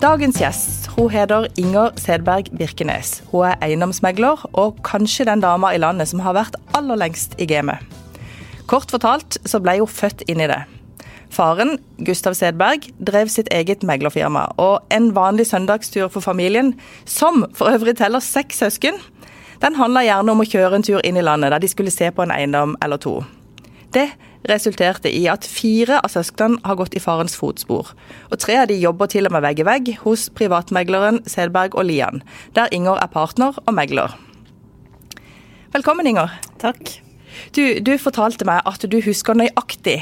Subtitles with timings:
[0.00, 3.18] Dagens gjest hun heter Inger Sedberg Birkenes.
[3.28, 7.44] Hun er eiendomsmegler, og kanskje den dama i landet som har vært aller lengst i
[7.44, 7.84] gamet.
[8.64, 10.62] Kort fortalt så ble hun født inn i det.
[11.28, 16.72] Faren, Gustav Sedberg, drev sitt eget meglerfirma, og en vanlig søndagstur for familien,
[17.04, 18.96] som for øvrig teller seks søsken,
[19.60, 22.08] den handla gjerne om å kjøre en tur inn i landet der de skulle se
[22.08, 23.18] på en eiendom eller to.
[23.94, 24.06] Det
[24.48, 27.90] resulterte i at fire av søsknene har gått i farens fotspor.
[28.30, 31.88] Og tre av de jobber til og med vegg i vegg hos privatmegleren Selberg og
[31.90, 32.22] Lian,
[32.56, 34.14] der Inger er partner og megler.
[35.74, 36.32] Velkommen, Inger.
[36.62, 37.00] Takk.
[37.54, 40.00] Du, du fortalte meg at du husker nøyaktig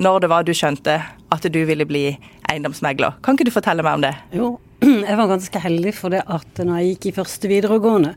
[0.00, 1.00] når det var du skjønte
[1.30, 2.04] at du ville bli
[2.50, 3.18] eiendomsmegler.
[3.22, 4.14] Kan ikke du fortelle meg om det?
[4.34, 4.52] Jo,
[5.08, 8.14] jeg var ganske heldig for det at når jeg gikk i første videregående,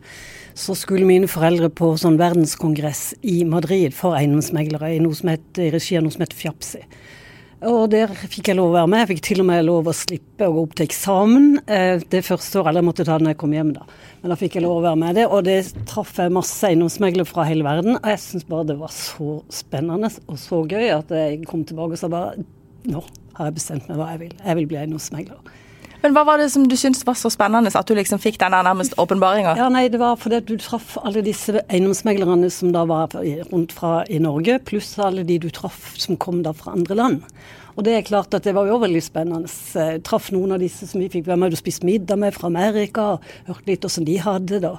[0.55, 5.45] så skulle mine foreldre på sånn verdenskongress i Madrid for eiendomsmeglere i, noe som het,
[5.57, 6.83] i regi av noe som het Fjapsi.
[7.63, 9.01] Og der fikk jeg lov å være med.
[9.03, 12.23] Jeg fikk til og med lov å slippe å gå opp til eksamen eh, det
[12.27, 12.73] første året.
[12.73, 13.85] Eller jeg måtte ta det når jeg kom hjem, da.
[14.19, 15.25] Men da fikk jeg lov å være med det.
[15.29, 17.95] Og det traff jeg masse eiendomsmeglere fra hele verden.
[18.01, 21.95] Og jeg syns bare det var så spennende og så gøy at jeg kom tilbake
[21.95, 22.43] og sa bare
[22.91, 22.99] nå
[23.37, 24.33] har jeg bestemt meg hva jeg vil.
[24.43, 25.53] Jeg vil bli eiendomsmegler.
[26.03, 28.51] Men hva var det som du syntes var så spennende, at du liksom fikk den
[28.51, 29.53] der nærmest åpenbaringa?
[29.55, 33.15] Ja, nei, det var fordi du traff alle disse eiendomsmeglerne som da var
[33.53, 37.21] rundt fra i Norge, pluss alle de du traff som kom da fra andre land.
[37.77, 39.47] Og det er klart at det var jo veldig spennende.
[39.47, 42.51] Jeg traff noen av disse som vi fikk være med og spise middag med fra
[42.51, 44.75] Amerika, og hørte litt hvordan de hadde det.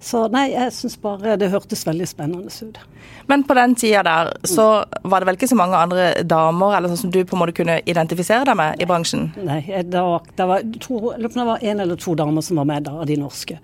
[0.00, 2.78] Så nei, jeg syns bare det hørtes veldig spennende ut.
[3.26, 6.92] Men på den tida der så var det vel ikke så mange andre damer eller
[6.92, 8.84] sånn som du på en måte kunne identifisere deg med nei.
[8.84, 9.26] i bransjen?
[9.42, 12.86] Nei, det var, det var, to, det var en eller to damer som var med
[12.86, 13.58] da, av de norske.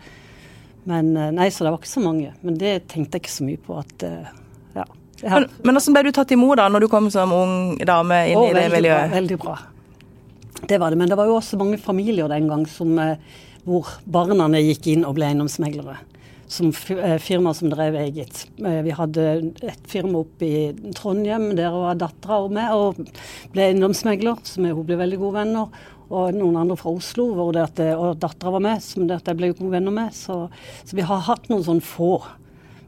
[0.90, 2.32] Men eh, nei, så det var ikke så mange.
[2.42, 4.32] Men det tenkte jeg ikke så mye på at eh,
[4.74, 4.88] ja.
[5.22, 8.40] Men, men hvordan ble du tatt imot da, når du kom som ung dame inn
[8.40, 9.06] Å, i det miljøet?
[9.06, 9.54] Bra, veldig bra.
[10.64, 10.98] Det var det.
[10.98, 15.06] Men det var jo også mange familier den gang som, eh, hvor barna gikk inn
[15.06, 16.02] og ble eiendomsmeglere
[16.46, 18.46] som eh, firma som drev eget.
[18.58, 19.24] Eh, vi hadde
[19.62, 23.00] et firma oppe i Trondheim, der var dattera med og
[23.54, 25.82] ble eiendomsmegler, som hun ble veldig gode venner.
[26.14, 29.30] Og noen andre fra Oslo, hvor det at, og dattera var med, som det at
[29.30, 30.12] jeg ble gode venner med.
[30.14, 30.44] Så,
[30.84, 32.18] så, vi har hatt noen sånn få.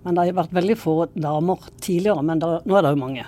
[0.05, 3.25] Men det har vært veldig få damer tidligere, men der, nå er det jo mange.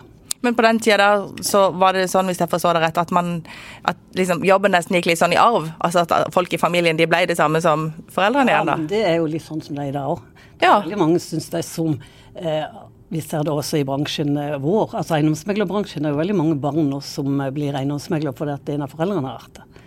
[0.46, 3.10] Men på den tida der så var det sånn, hvis jeg forstår det rett, at,
[3.14, 3.40] man,
[3.90, 5.66] at liksom, jobben nesten gikk litt sånn i arv?
[5.82, 8.76] Altså at folk i familien de ble det samme som foreldrene igjen, da?
[8.78, 10.22] Ja, det er jo litt sånn som det er i dag òg.
[10.62, 10.76] Ja.
[10.84, 11.96] Veldig mange syns det er som
[12.38, 12.66] eh,
[13.08, 14.94] vi ser det også i bransjen eh, vår.
[15.00, 18.84] altså Eiendomsmeglerbransjen er jo veldig mange barn nå som eh, blir eiendomsmegler fordi at en
[18.84, 19.84] av foreldrene har vært det.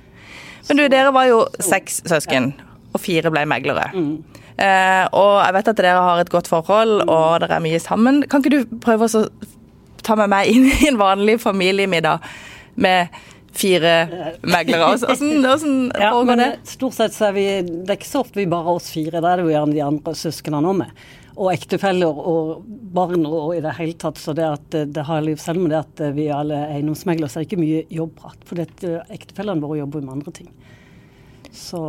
[0.68, 2.52] Men du, dere var jo seks søsken,
[2.92, 3.88] og fire ble meglere.
[3.96, 4.42] Mm.
[4.62, 7.12] Eh, og jeg vet at dere har et godt forhold, mm.
[7.12, 8.22] og dere er mye sammen.
[8.30, 9.26] Kan ikke du prøve å
[10.06, 12.26] ta med meg inn i en vanlig familiemiddag
[12.82, 13.96] med fire
[14.42, 14.92] meglere.
[14.96, 16.52] Hvordan, hvordan ja, foregår det?
[16.72, 19.34] Stort sett så er vi Det er ikke så ofte vi bare oss fire, da
[19.34, 21.02] er det jo gjerne de andre søsknene òg med.
[21.32, 22.64] Og ektefeller og
[22.94, 24.20] barn og i det hele tatt.
[24.20, 27.46] Så det at det har selv med det at vi alle er eiendomsmeglere, så er
[27.46, 28.40] det ikke mye jobbprat.
[28.48, 30.52] For ektefellene våre jobber med andre ting.
[31.52, 31.82] Så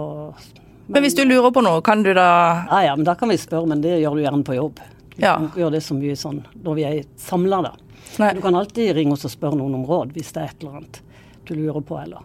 [0.86, 2.28] men, men hvis du lurer på noe, kan du da
[2.66, 4.80] Ja ja, men da kan vi spørre, men det gjør du gjerne på jobb.
[5.14, 5.36] Vi ja.
[5.36, 7.91] kan gjøre det så mye sånn når vi er samla, da.
[8.20, 8.34] Nei.
[8.36, 10.82] Du kan alltid ringe oss og spørre noen om råd hvis det er et eller
[10.82, 11.02] annet
[11.48, 12.22] du lurer på, eller.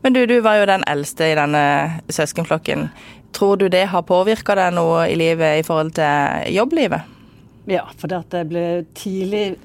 [0.00, 1.62] Men du, du var jo den eldste i denne
[2.08, 2.86] søskenflokken.
[3.36, 7.16] Tror du det har påvirka deg noe i livet i forhold til jobblivet?
[7.68, 8.64] Ja, for jeg ble
[8.96, 9.58] tidlig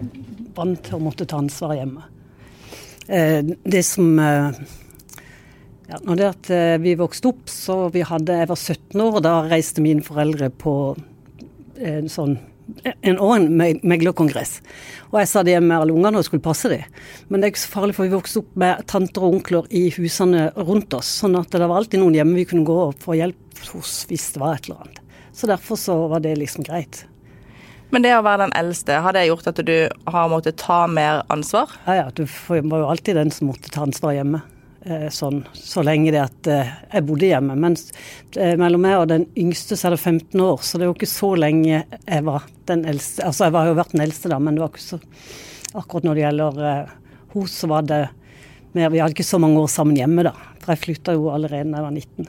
[0.57, 2.03] vant til å måtte ta ansvar hjemme.
[3.07, 4.59] Eh, det som eh,
[5.87, 9.15] ja, når det at eh, vi vokste opp, så vi hadde, Jeg var 17 år,
[9.19, 10.75] og da reiste mine foreldre på
[11.83, 12.37] en sånn
[13.01, 14.57] en, annen en meglerkongress.
[15.11, 16.83] Og jeg sa det med alle ungene og skulle passe dem.
[17.29, 19.85] Men det er ikke så farlig, for vi vokste opp med tanter og onkler i
[19.95, 21.09] husene rundt oss.
[21.21, 24.31] Sånn at det var alltid noen hjemme vi kunne gå og få hjelp hos hvis
[24.35, 25.01] det var et eller annet.
[25.33, 27.05] Så derfor så var det liksom greit.
[27.93, 29.75] Men det å være den eldste, har det gjort at du
[30.09, 31.69] har måttet ta mer ansvar?
[31.85, 34.41] Ja ja, du var jo alltid den som måtte ta ansvar hjemme.
[34.83, 37.55] Eh, sånn, så lenge det at eh, jeg bodde hjemme.
[37.55, 37.85] Mens
[38.35, 40.97] eh, mellom meg og den yngste så er det 15 år, så det er jo
[40.97, 43.23] ikke så lenge jeg var den eldste.
[43.29, 45.01] Altså jeg har jo vært den eldste, da, men det var ikke så
[45.73, 48.03] Akkurat når det gjelder henne, så var det
[48.77, 50.35] mer Vi hadde ikke så mange år sammen hjemme, da.
[50.61, 52.27] For jeg flytta jo allerede da jeg var 19.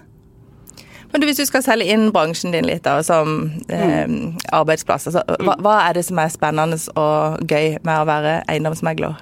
[1.11, 4.47] Men du, Hvis du skal selge inn bransjen din litt da, som eh, mm.
[4.57, 9.21] arbeidsplass, altså, hva, hva er det som er spennende og gøy med å være eiendomsmegler?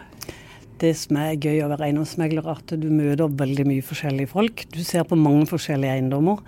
[0.82, 4.64] Det som er gøy å være eiendomsmegler, at du møter veldig mye forskjellige folk.
[4.74, 6.42] Du ser på mange forskjellige eiendommer.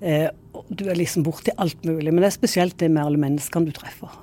[0.00, 0.28] Eh,
[0.70, 2.10] du er liksom borti alt mulig.
[2.10, 4.16] Men det er spesielt det med alle menneskene du treffer.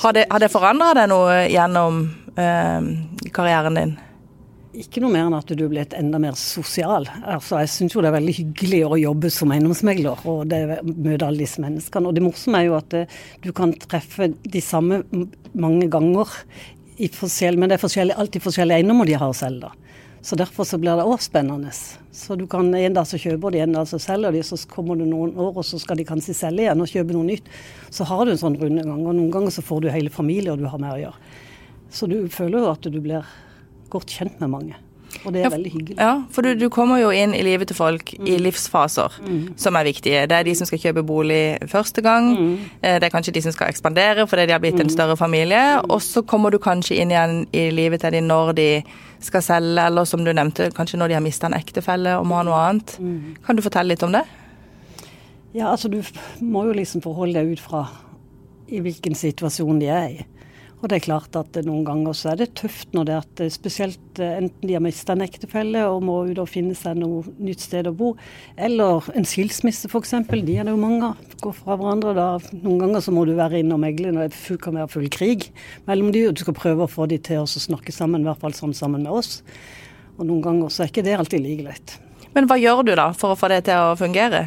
[0.00, 2.04] Har det, har det forandra deg noe gjennom
[2.38, 2.92] eh,
[3.34, 3.98] karrieren din?
[4.70, 7.08] ikke noe mer enn at du er blitt enda mer sosial.
[7.24, 11.26] Altså, jeg syns jo det er veldig hyggelig å jobbe som eiendomsmegler og det, møte
[11.26, 12.10] alle disse menneskene.
[12.10, 13.04] Og det morsomme er jo at det,
[13.42, 15.02] du kan treffe de samme
[15.58, 16.36] mange ganger,
[17.00, 19.70] men det er alltid forskjellige eiendommer de har å selge.
[20.22, 21.72] Så derfor så blir det òg spennende.
[22.12, 24.96] Så du kan En dag så kjøper de, en dag så selger de, så kommer
[24.96, 27.48] det noen år og så skal de kanskje selge igjen og kjøpe noe nytt.
[27.90, 30.68] Så har du en sånn rundegang, og noen ganger så får du hele familier du
[30.68, 31.32] har med å gjøre.
[31.90, 33.24] Så du føler jo at du blir
[33.90, 34.76] godt kjent med mange.
[35.24, 35.96] Og det er ja, veldig hyggelig.
[35.98, 38.28] Ja, for du, du, kommer jo inn i livet til folk mm.
[38.30, 39.40] i livsfaser mm.
[39.60, 40.24] som er viktige.
[40.30, 42.30] Det er de som skal kjøpe bolig første gang.
[42.36, 42.54] Mm.
[42.80, 44.94] Eh, det er kanskje de som skal ekspandere fordi de har blitt en mm.
[44.94, 45.62] større familie.
[45.80, 45.90] Mm.
[45.90, 48.68] Og så kommer du kanskje inn igjen i livet til de når de
[49.20, 52.38] skal selge, eller som du nevnte, kanskje når de har mista en ektefelle og må
[52.40, 52.96] ha noe annet.
[53.00, 53.40] Mm.
[53.46, 54.24] Kan du fortelle litt om det?
[55.52, 55.98] Ja, altså du
[56.40, 57.84] må jo liksom forholde deg ut fra
[58.70, 60.26] i hvilken situasjon de er i.
[60.80, 64.20] Og det er klart at noen ganger så er det tøft når det at spesielt
[64.22, 67.66] eh, enten de har mista en ektefelle og må ut og finne seg noe nytt
[67.66, 68.14] sted å bo,
[68.56, 70.14] eller en skilsmisse f.eks.
[70.30, 71.26] De er det jo mange av.
[71.44, 72.14] Går fra hverandre.
[72.16, 72.28] Da.
[72.62, 75.50] Noen ganger så må du være inne og megle når det kan være full krig
[75.88, 78.40] mellom de, og du skal prøve å få de til å snakke sammen, i hvert
[78.40, 79.42] fall sånn sammen med oss.
[80.16, 81.98] Og noen ganger så er ikke det alltid like lett.
[82.32, 84.46] Men hva gjør du da for å få det til å fungere?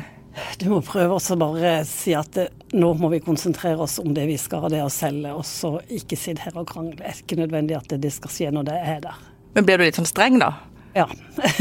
[0.58, 4.26] Du må prøve å bare si at det, nå må vi konsentrere oss om det
[4.30, 6.98] vi skal, det å selge, og så ikke sitte her og krangle.
[7.00, 9.20] Det er ikke nødvendig at det skal skje når det er der.
[9.54, 10.56] Men blir du litt sånn streng, da?
[10.94, 11.08] Ja,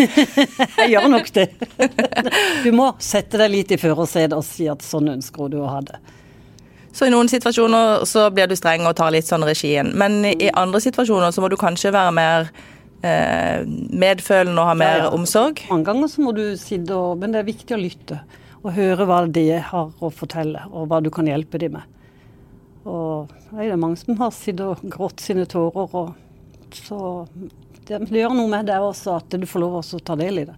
[0.80, 1.46] jeg gjør nok det.
[2.64, 5.80] Du må sette deg litt i førersetet og si at sånn ønsker du å ha
[5.84, 6.00] det.
[6.92, 10.50] Så i noen situasjoner så blir du streng og tar litt sånn regien, men i
[10.52, 12.50] andre situasjoner så må du kanskje være mer
[13.00, 15.12] eh, medfølende og ha mer ja, ja.
[15.16, 15.64] omsorg?
[15.72, 18.20] Mange ganger så må du sitte og Men det er viktig å lytte
[18.62, 21.98] og høre hva de har å fortelle, og hva du kan hjelpe dem med.
[22.86, 25.94] Og det er mange som har sittet og grått sine tårer.
[25.94, 26.14] og
[26.74, 27.26] så
[27.86, 30.46] det, det, gjør noe med det også at du får lov å ta del i
[30.48, 30.56] det.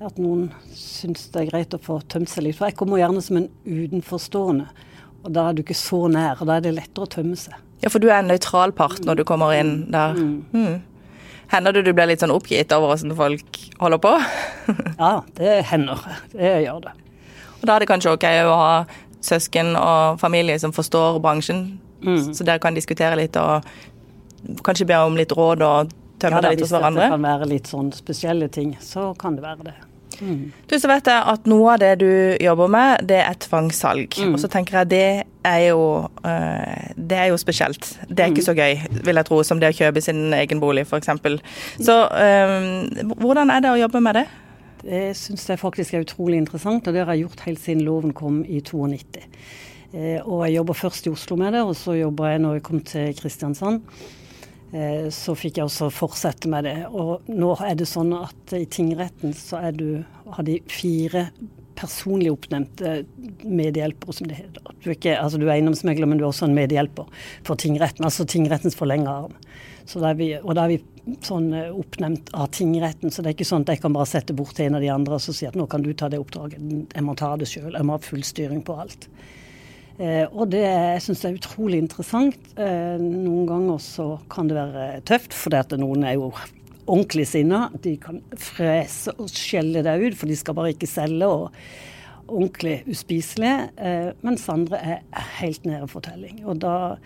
[0.00, 2.56] At noen syns det er greit å få tømt seg litt.
[2.56, 4.68] For jeg kommer gjerne som en utenforstående.
[5.20, 7.56] Og da er du ikke så nær, og da er det lettere å tømme seg.
[7.80, 10.16] Ja, for du er en nøytral part når du kommer inn der.
[10.16, 10.38] Mm.
[10.56, 11.20] Mm.
[11.50, 14.16] Hender det du blir litt sånn oppgitt over hvordan folk holder på?
[15.02, 16.04] ja, det hender.
[16.32, 16.96] Det gjør det.
[17.60, 18.74] Og da er det kanskje ok å ha
[19.24, 21.64] søsken og familie som forstår bransjen,
[22.00, 22.32] mm.
[22.34, 23.66] så dere kan diskutere litt og
[24.64, 27.04] kanskje be om litt råd og tømme ja, det litt hos hverandre?
[27.04, 29.76] Hvis det kan være litt sånn spesielle ting, så kan det være det.
[30.20, 30.50] Mm.
[30.68, 32.10] Du, så vet jeg at Noe av det du
[32.42, 34.18] jobber med, det er tvangssalg.
[34.20, 34.34] Mm.
[34.34, 35.06] Og så tenker jeg det
[35.48, 35.80] er jo
[36.26, 37.94] uh, det er jo spesielt.
[38.08, 38.48] Det er ikke mm.
[38.50, 41.10] så gøy, vil jeg tro, som det å kjøpe sin egen bolig, f.eks.
[41.80, 44.28] Så um, hvordan er det å jobbe med det?
[44.80, 48.14] Det syns jeg faktisk er utrolig interessant, og det har jeg gjort helt siden loven
[48.16, 49.26] kom i 92.
[49.92, 52.66] Eh, og jeg jobber først i Oslo med det, og så jobber jeg når jeg
[52.68, 53.82] kom til Kristiansand.
[54.70, 56.76] Eh, så fikk jeg også fortsette med det.
[56.90, 59.88] Og nå er det sånn at i tingretten så er du,
[60.30, 61.28] har de fire
[61.80, 63.00] personlig oppnevnte
[63.48, 64.72] medhjelpere, som det heter.
[64.80, 67.08] Du er, ikke, altså du er eiendomsmegler, men du er også en medhjelper
[67.46, 69.36] for tingretten, altså tingrettens forlengede arm.
[70.20, 73.66] Vi, og da er vi sånn eh, oppnevnt av tingretten, så det er ikke sånn
[73.66, 75.66] at jeg kan bare sette bort til en av de andre og si at nå
[75.70, 76.62] kan du ta det oppdraget.
[76.94, 77.74] Jeg må ta det sjøl.
[77.74, 79.08] Jeg må ha full styring på alt.
[80.00, 82.38] Eh, og det jeg syns er utrolig interessant.
[82.56, 86.32] Eh, noen ganger så kan det være tøft, for noen er jo
[86.86, 87.68] ordentlig sinna.
[87.84, 91.28] De kan frese og skjelle deg ut, for de skal bare ikke selge.
[91.28, 91.50] og
[92.30, 95.00] ordentlig uspiselige, eh, mens andre er
[95.40, 96.44] helt nede for telling.
[96.46, 96.96] Og da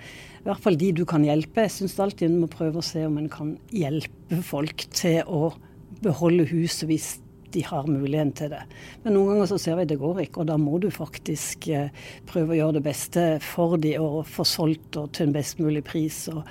[0.44, 1.64] i hvert fall de du kan hjelpe.
[1.64, 5.54] Jeg syns alltid en må prøve å se om en kan hjelpe folk til å
[6.04, 7.06] beholde huset hvis
[7.54, 8.60] de har muligheten til det.
[9.04, 11.94] Men noen ganger så ser vi det går ikke, og da må du faktisk eh,
[12.28, 15.84] prøve å gjøre det beste for de og få solgt og til en best mulig
[15.86, 16.42] pris, og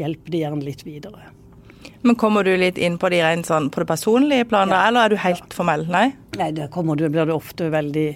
[0.00, 1.28] hjelpe de gjerne litt videre.
[2.02, 4.88] Men kommer du litt inn på, de rent sånn, på det personlige planet, ja.
[4.88, 5.52] eller er du helt ja.
[5.54, 5.86] formell?
[5.92, 6.08] Nei?
[6.40, 8.08] Nei, det kommer du, blir du ofte veldig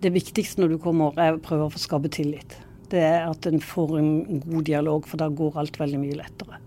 [0.00, 2.56] Det viktigste når du kommer, er å prøve å skape tillit
[2.94, 6.62] det er at en får en god dialog, for da går alt veldig mye lettere.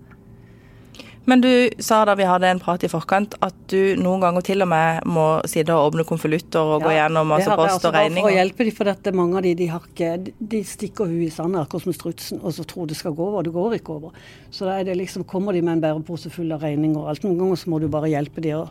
[1.25, 4.65] Men du sa da vi hadde en prat i forkant at du noen ganger til
[4.65, 7.97] og med må sitte og åpne konvolutter og ja, gå gjennom masse post altså og
[7.97, 8.25] regninger.
[8.25, 10.09] For å hjelpe dem, for dette, mange av de, de, har ikke,
[10.55, 13.45] de stikker huet i sanden akkurat som strutsen og så tror det skal gå over,
[13.45, 14.17] det går ikke over.
[14.49, 17.27] Så da er det liksom, kommer de med en bærepose full av regninger og alt.
[17.27, 18.67] Noen ganger så må du bare hjelpe dem å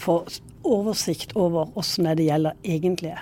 [0.00, 0.22] få
[0.64, 3.18] oversikt over åssen det gjelder egentlig.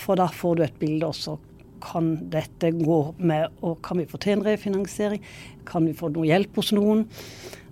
[0.00, 1.36] For da får du et bilde også
[1.84, 5.22] kan dette gå med, og kan vi få til en refinansiering?
[5.68, 7.06] Kan vi få noe hjelp hos noen?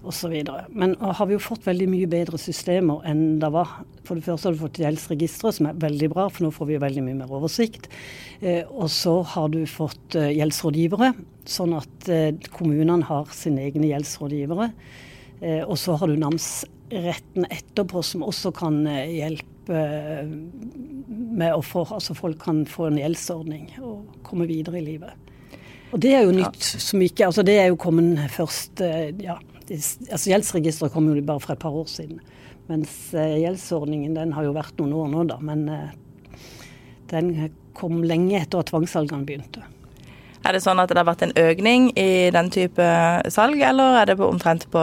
[0.02, 0.32] Osv.
[0.74, 3.84] Men har vi jo fått veldig mye bedre systemer enn det var.
[4.02, 6.80] For det første har du fått gjeldsregisteret, som er veldig bra, for nå får vi
[6.82, 7.86] veldig mye mer oversikt.
[8.40, 11.12] Eh, og så har du fått eh, gjeldsrådgivere,
[11.46, 14.72] sånn at eh, kommunene har sine egne gjeldsrådgivere.
[15.38, 21.84] Eh, og så har du namsretten etterpå som også kan eh, hjelpe med å få
[21.94, 25.30] Altså folk kan få en gjeldsordning og komme videre i livet.
[25.92, 28.82] Og det er jo nytt som ikke Altså det er jo kommet først
[29.22, 29.36] Ja,
[29.68, 32.18] altså gjeldsregisteret kom jo bare for et par år siden.
[32.70, 35.38] Mens gjeldsordningen den har jo vært noen år nå, da.
[35.42, 35.66] Men
[37.12, 39.64] den kom lenge etter at tvangssalgene begynte.
[40.42, 42.86] Er det sånn at det har vært en økning i den type
[43.30, 44.82] salg, eller er det på, omtrent på,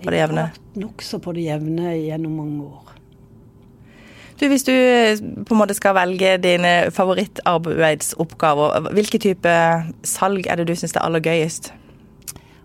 [0.00, 0.46] på det jevne?
[0.46, 2.93] Det har vært nokså på det jevne gjennom mange år.
[4.40, 4.74] Du, hvis du
[5.46, 9.54] på en måte skal velge dine favorittarbeidsoppgaver, hvilke type
[10.06, 11.70] salg er det du syns er aller gøyest?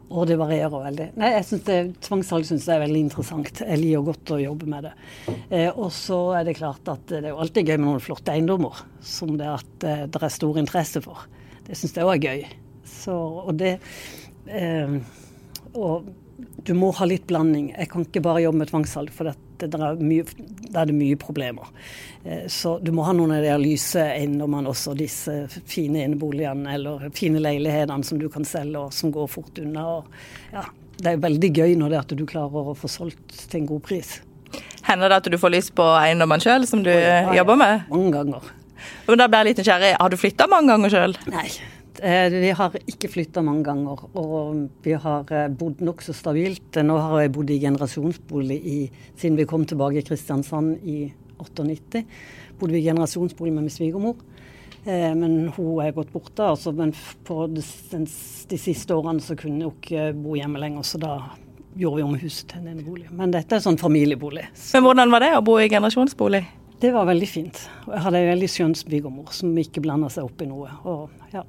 [0.09, 1.05] Og det varierer veldig.
[1.21, 3.61] Nei, jeg synes det, Tvangssalg syns jeg er veldig interessant.
[3.61, 4.93] Jeg liker godt å jobbe med det.
[5.53, 8.33] Eh, og så er det klart at det er jo alltid gøy med noen flotte
[8.33, 11.27] eiendommer som det, at, eh, det er stor interesse for.
[11.67, 12.57] Det syns jeg òg er gøy.
[12.89, 13.75] Så, og det
[14.49, 14.97] eh,
[15.77, 16.09] Og
[16.65, 17.71] du må ha litt blanding.
[17.77, 20.25] Jeg kan ikke bare jobbe med tvangssalg, for det, det er mye,
[20.69, 21.71] da er det mye problemer.
[22.23, 25.35] Eh, så du må ha noen av de lyse eiendommene også, disse
[25.69, 29.87] fine inneboligene eller fine leilighetene som du kan selge og som går fort unna.
[30.53, 30.67] Ja,
[30.99, 33.71] det er veldig gøy når det er at du klarer å få solgt til en
[33.73, 34.19] god pris.
[34.85, 37.85] Hender det at du får lyst på eiendommen sjøl, som du ja, ja, jobber med?
[37.91, 38.53] Mange ganger.
[39.07, 39.91] Men da blir jeg litt nysgjerrig.
[39.99, 41.15] Har du flytta mange ganger sjøl?
[41.33, 41.47] Nei.
[41.97, 46.79] Eh, vi har ikke flytta mange ganger, og vi har eh, bodd nokså stabilt.
[46.85, 48.77] Nå har jeg bodd i generasjonsbolig i,
[49.19, 51.01] siden vi kom tilbake i Kristiansand i
[51.39, 52.03] 98.
[52.59, 54.21] Bodde vi i generasjonsbolig med min svigermor.
[54.85, 56.45] Eh, men hun er gått borte.
[56.45, 56.93] Altså, men
[57.27, 57.63] på de,
[57.99, 61.13] de, siste årene så kunne hun ikke bo hjemme lenger, så da
[61.79, 63.09] gjorde vi om huset til en enebolig.
[63.15, 64.47] Men dette er sånn familiebolig.
[64.73, 66.45] Men hvordan var det å bo i generasjonsbolig?
[66.79, 67.57] Det var veldig fint.
[67.89, 70.71] Jeg hadde en veldig skjønn svigermor som ikke blanda seg opp i noe.
[70.87, 71.43] Og, ja.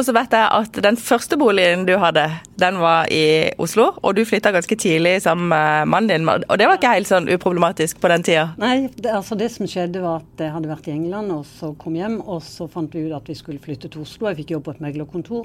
[0.00, 2.22] Og så vet jeg at den første boligen du hadde,
[2.60, 3.90] den var i Oslo.
[4.00, 6.30] Og du flytta ganske tidlig sammen med mannen din.
[6.30, 8.46] Og det var ikke helt sånn uproblematisk på den tida?
[8.60, 11.74] Nei, det, altså det som skjedde var at jeg hadde vært i England og så
[11.80, 12.16] kom hjem.
[12.24, 14.30] Og så fant vi ut at vi skulle flytte til Oslo.
[14.30, 15.44] Jeg fikk jobb på et meglerkontor.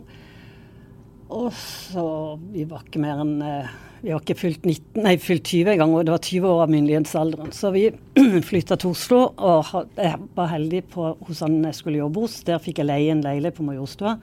[1.36, 2.06] Og så
[2.54, 3.74] Vi var ikke mer enn eh,
[4.06, 6.70] vi var ikke fylt, 19, nei, fylt 20 engang, og det var 20 år av
[6.70, 7.54] myndighetsalderen.
[7.56, 7.88] Så vi
[8.50, 12.36] flytta til Oslo, og jeg var heldig på, hos han jeg skulle jobbe hos.
[12.46, 14.13] Der fikk jeg leie en leilighet på Majorstua.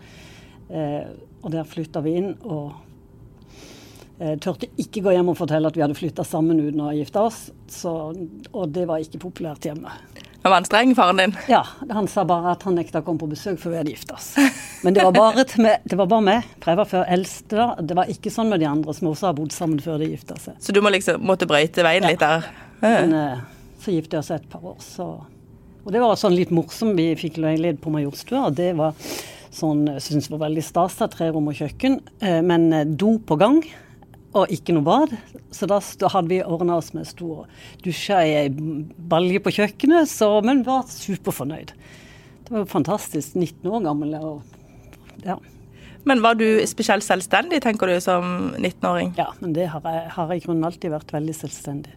[0.71, 1.11] Eh,
[1.43, 2.31] og der flytta vi inn.
[2.47, 2.79] og
[4.23, 6.93] jeg tørte turte ikke gå hjem og fortelle at vi hadde flytta sammen uten å
[6.93, 7.49] ha gifta oss.
[7.67, 7.91] Så,
[8.53, 9.91] og det var ikke populært hjemme.
[10.43, 11.37] Var han streng, faren din?
[11.49, 14.17] Ja, han sa bare at han nekta å komme på besøk før vi hadde gifta
[14.17, 14.33] oss.
[14.83, 17.67] Men det var bare, med, det var bare meg, for jeg var før eldste da.
[17.79, 20.39] Det var ikke sånn med de andre som også har bodd sammen før de gifta
[20.43, 20.57] seg.
[20.59, 22.11] Så du må liksom, måtte brøyte veien ja.
[22.11, 22.49] litt der?
[22.83, 23.45] Men uh,
[23.85, 25.13] så gifta vi oss et par år, så
[25.83, 26.99] Og det var sånn litt morsomt.
[26.99, 28.99] Vi fikk leilighet på Majorstua, og det var
[29.55, 30.99] sånn, jeg syns var veldig stas.
[31.15, 32.67] Tre rom og kjøkken, uh, men
[32.99, 33.63] do på gang
[34.33, 35.15] og ikke noe bad.
[35.53, 37.47] Så da hadde vi ordna oss med stor
[37.85, 41.75] dusja i ei balje på kjøkkenet, så, men var superfornøyd.
[42.43, 43.37] Det var jo fantastisk.
[43.37, 44.15] 19 år gammel.
[44.21, 45.39] Og, ja.
[46.09, 49.13] Men var du spesielt selvstendig, tenker du, som 19-åring?
[49.21, 51.95] Ja, men det har jeg, har jeg i grunnen alltid vært veldig selvstendig.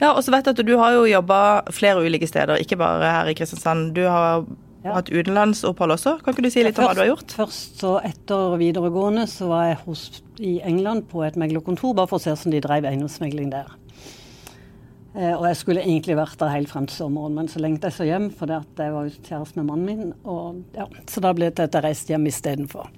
[0.00, 1.38] Ja, og så vet jeg at du har jo jobba
[1.74, 3.92] flere ulike steder, ikke bare her i Kristiansand.
[3.96, 4.44] Du har
[4.84, 4.94] ja.
[4.98, 6.18] hatt utenlandsopphold også.
[6.24, 7.32] Kan ikke du si litt om hva du har gjort?
[7.38, 10.04] Først så Etter videregående så var jeg hos,
[10.38, 13.72] i England på et meglerkontor, bare for å se hvordan de drev eiendomsmegling der.
[15.14, 17.98] Eh, og jeg skulle egentlig vært der helt frem til sommeren, men så lengta jeg
[18.00, 20.12] så hjem, for jeg var jo kjæreste med mannen min.
[20.26, 22.90] Og, ja, så da ble det til at jeg reiste hjem istedenfor.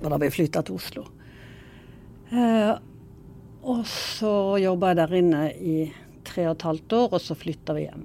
[0.00, 1.06] Og da ble jeg flytta til Oslo.
[2.34, 2.74] Eh,
[3.68, 5.78] og så jobba jeg der inne i
[6.26, 8.04] tre og et halvt år, og så flytta vi hjem.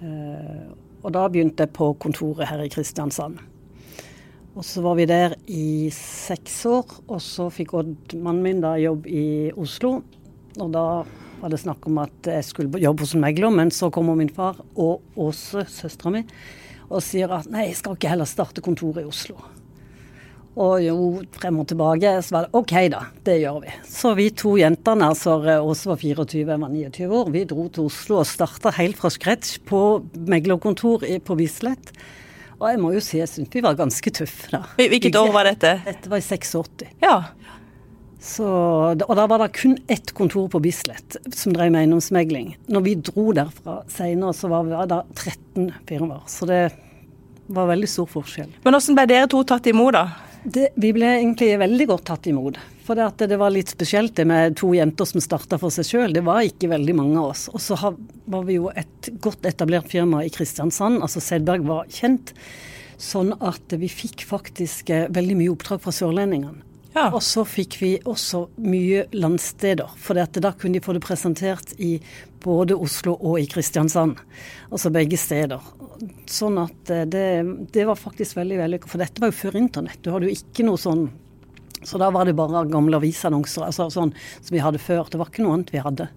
[0.00, 0.66] Eh,
[1.06, 3.38] og da begynte jeg på kontoret her i Kristiansand.
[4.56, 8.72] Og så var vi der i seks år, og så fikk Odd, mannen min, da
[8.80, 10.00] jobb i Oslo.
[10.56, 10.86] Og da
[11.42, 14.32] var det snakk om at jeg skulle jobbe hos en megler, men så kommer min
[14.32, 16.24] far og Åse, søstera mi,
[16.88, 19.36] og sier at nei, jeg skal ikke heller starte kontoret i Oslo.
[20.56, 20.96] Og jo,
[21.36, 23.02] frem og tilbake, så var det OK, da.
[23.26, 23.72] Det gjør vi.
[23.92, 27.90] Så vi to jentene, altså Åse var 24, jeg var 29 år, vi dro til
[27.90, 29.82] Oslo og starta helt fra scratch på
[30.16, 31.92] meglerkontor på Bislett.
[32.56, 34.62] Og jeg må jo si jeg syns vi var ganske tøffe, da.
[34.80, 35.74] Hvilket år var dette?
[35.84, 36.88] Dette var i 86.
[37.04, 37.18] Ja.
[38.26, 42.54] Så, og da var det kun ett kontor på Bislett som drev med eiendomsmegling.
[42.72, 46.24] Når vi dro derfra seinere, så var da 13 firmaer.
[46.32, 46.62] Så det
[47.52, 48.48] var veldig stor forskjell.
[48.64, 50.25] Men hvordan ble dere to tatt imot, da?
[50.46, 52.58] Det, vi ble egentlig veldig godt tatt imot.
[52.86, 55.88] For det, at det var litt spesielt det med to jenter som starta for seg
[55.88, 56.14] sjøl.
[56.14, 57.48] Det var ikke veldig mange av oss.
[57.50, 61.00] Og så var vi jo et godt etablert firma i Kristiansand.
[61.02, 62.30] Altså Sedberg var kjent.
[63.02, 66.62] Sånn at vi fikk faktisk eh, veldig mye oppdrag fra sørlendingene.
[66.96, 67.10] Ja.
[67.10, 71.98] Og så fikk vi også mye landsteder, for da kunne de få det presentert i
[72.40, 74.16] både Oslo og i Kristiansand.
[74.70, 75.60] Altså begge steder.
[76.30, 77.26] Sånn at eh, det,
[77.74, 78.90] det var faktisk veldig vellykka.
[78.90, 80.02] For dette var jo før internett.
[80.04, 81.08] Du hadde jo ikke noe sånn
[81.86, 85.06] Så da var det bare gamle avisannonser altså sånn som vi hadde før.
[85.10, 86.08] Det var ikke noe annet vi hadde.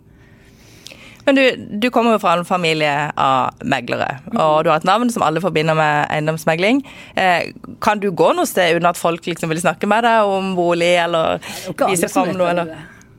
[1.27, 1.43] Men du,
[1.83, 5.43] du kommer jo fra en familie av meglere, og du har et navn som alle
[5.43, 6.79] forbinder med eiendomsmegling.
[7.19, 7.51] Eh,
[7.85, 10.95] kan du gå noe sted uten at folk liksom vil snakke med deg om bolig,
[11.03, 11.43] eller
[11.83, 12.49] vise fram noe?
[12.55, 12.71] Eller?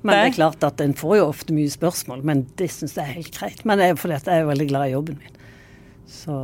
[0.03, 3.05] Men det er klart at en får jo ofte mye spørsmål, men det syns jeg
[3.05, 3.63] er helt greit.
[3.69, 5.40] Men det er fordi jeg er veldig glad i jobben min.
[6.11, 6.37] Så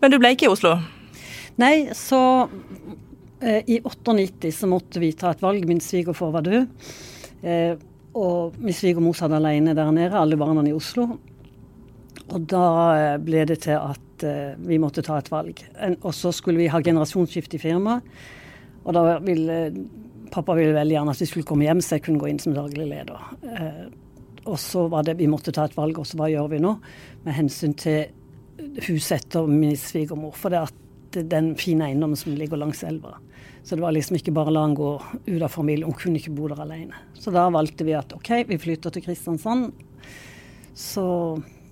[0.00, 0.74] Men du ble ikke i Oslo?
[1.62, 2.20] Nei, så
[3.40, 5.64] eh, i 98 så måtte vi ta et valg.
[5.70, 6.66] Min svigerfar var død.
[7.46, 7.76] Eh,
[8.18, 11.06] og min svigermor satt alene der nede, alle barna i Oslo.
[12.24, 12.66] Og da
[12.98, 15.62] eh, ble det til at eh, vi måtte ta et valg.
[15.78, 18.16] En, og så skulle vi ha generasjonsskifte i firmaet.
[18.84, 19.58] Og da ville
[20.34, 22.56] pappa ville veldig gjerne at vi skulle komme hjem, så jeg kunne gå inn som
[22.56, 23.30] daglig leder.
[23.54, 23.84] Eh,
[24.44, 26.74] og så var det vi måtte ta et valg, og så hva gjør vi nå?
[27.24, 28.10] Med hensyn til
[28.58, 30.34] huset etter min svigermor.
[30.38, 30.80] For det at
[31.22, 33.16] den fine eiendommen som ligger langs elva.
[33.64, 34.90] Så det var liksom ikke bare la han gå
[35.26, 36.98] ut av familien, hun kunne ikke bo der alene.
[37.16, 39.70] Så da valgte vi at OK, vi flytter til Kristiansand.
[40.76, 41.06] Så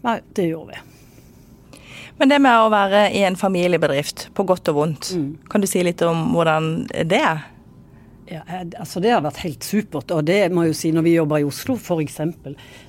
[0.05, 1.77] nei, det gjorde vi.
[2.21, 5.29] Men det med å være i en familiebedrift, på godt og vondt, mm.
[5.51, 6.71] kan du si litt om hvordan
[7.09, 7.49] det er?
[8.31, 8.43] Ja,
[8.79, 10.12] altså Det har vært helt supert.
[10.15, 12.21] Og det må jeg jo si når vi jobber i Oslo f.eks.,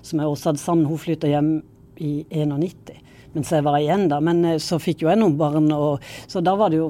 [0.05, 1.55] som er hadde Sand, hun flytter hjem
[2.00, 3.01] i 91
[3.33, 4.19] mens jeg var igjen da.
[4.23, 6.89] Men eh, så fikk jo jeg noen barn, og, så da var det jo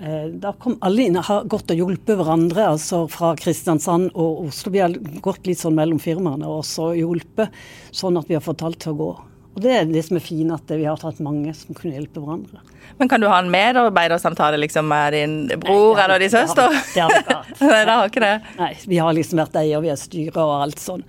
[0.00, 4.48] eh, da kom alle inn og har gått og hjulpet hverandre, altså fra Kristiansand og
[4.48, 4.74] Oslo.
[4.74, 7.54] Vi har gått litt sånn mellom firmaene og så hjulpet,
[7.94, 9.14] sånn at vi har fått alt til å gå.
[9.54, 12.18] Og Det er det som er fint, at vi har tatt mange som kunne hjelpe
[12.18, 12.58] hverandre.
[12.98, 16.74] Men kan du ha en medarbeidersamtale liksom, med din bror Nei, eller din søster?
[16.94, 17.38] Det har vi ikke.
[17.60, 18.34] Nei, det har ikke det.
[18.58, 21.06] Nei, vi har liksom vært eier, vi er styrer og alt sånn.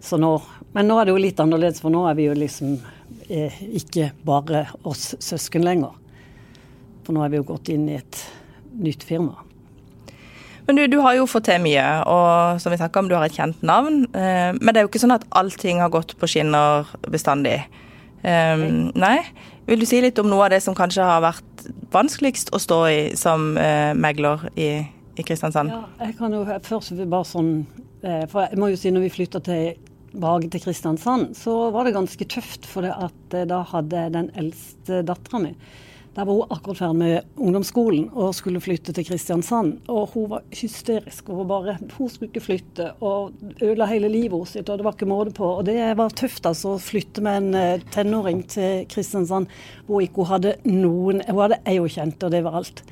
[0.00, 0.36] Så nå,
[0.76, 2.78] men nå er det jo litt annerledes, for nå er vi jo liksom
[3.30, 5.94] eh, ikke bare oss søsken lenger.
[7.06, 8.24] For nå er vi jo gått inn i et
[8.80, 9.38] nytt firma.
[10.66, 13.26] Men du, du har jo fått til mye, og som vi snakka om, du har
[13.26, 14.04] et kjent navn.
[14.14, 17.58] Eh, men det er jo ikke sånn at allting har gått på skinner bestandig.
[18.20, 19.16] Um, nei.
[19.64, 22.80] Vil du si litt om noe av det som kanskje har vært vanskeligst å stå
[22.90, 24.68] i som uh, megler i,
[25.16, 25.72] i, Kristiansand?
[25.72, 27.54] Ja, jeg kan jo først bare sånn
[28.00, 29.42] For jeg må jo si når vi flytta
[30.10, 32.68] tilbake til Kristiansand, så var det ganske tøft.
[32.70, 35.54] For det at uh, da hadde den eldste dattera mi
[36.14, 39.76] der var hun akkurat ferdig med ungdomsskolen og skulle flytte til Kristiansand.
[39.88, 41.30] Og hun var hysterisk.
[41.30, 43.30] Hun bare, hun skulle ikke flytte og
[43.62, 45.52] ødela hele livet sitt, og det var ikke måte på.
[45.60, 49.50] Og det var tøft altså å flytte med en uh, tenåring til Kristiansand
[49.86, 52.82] hvor ikke hun hadde noen Hun hadde ei hun kjente, og det var alt.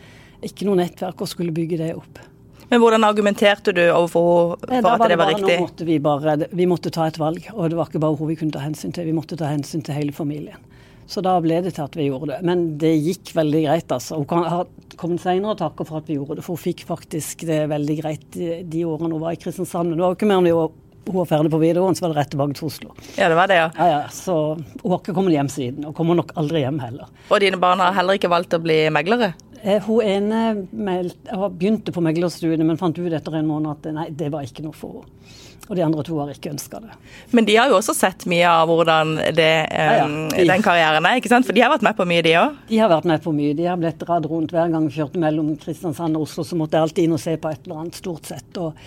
[0.44, 2.22] Ikke noe nettverk, og skulle bygge det opp.
[2.68, 5.58] Men hvordan argumenterte du overfor henne for at det var, riktig?
[5.62, 8.36] Måtte vi, bare, vi måtte ta et valg, og det var ikke bare hun vi
[8.40, 9.08] kunne ta hensyn til.
[9.08, 10.66] Vi måtte ta hensyn til hele familien.
[11.08, 12.42] Så da ble det til at vi gjorde det.
[12.44, 14.18] Men det gikk veldig greit, altså.
[14.20, 14.68] Hun har
[15.00, 17.96] kommet senere og takker for at vi gjorde det, for hun fikk faktisk det veldig
[18.02, 19.88] greit de, årene hun var i Kristiansand.
[19.88, 20.76] Men det var jo ikke mer enn
[21.08, 22.92] hun var ferdig på videregående, så var det rett tilbake til Oslo.
[23.16, 23.68] Ja, det var det, ja.
[23.78, 27.08] ja, ja så hun har ikke kommet hjem siden, og kommer nok aldri hjem heller.
[27.32, 29.32] Og dine barn har heller ikke valgt å bli meglere?
[29.62, 30.40] Eh, hun ene
[30.70, 34.76] begynte på meglerstudiet, men fant ut etter en måned at nei, det var ikke noe
[34.76, 35.14] for henne.
[35.68, 36.94] Og de andre to har ikke ønska det.
[37.36, 40.06] Men de har jo også sett mye av hvordan det, um, ja, ja.
[40.32, 41.44] De, den karrieren er, ikke sant?
[41.44, 42.56] For de har vært med på mye, de òg?
[42.70, 43.56] De har vært med på mye.
[43.58, 46.78] De har blitt dratt rundt hver gang vi kjørte mellom Kristiansand og Oslo, så måtte
[46.78, 48.48] jeg alltid inn og se på et eller annet, stort sett.
[48.62, 48.80] Og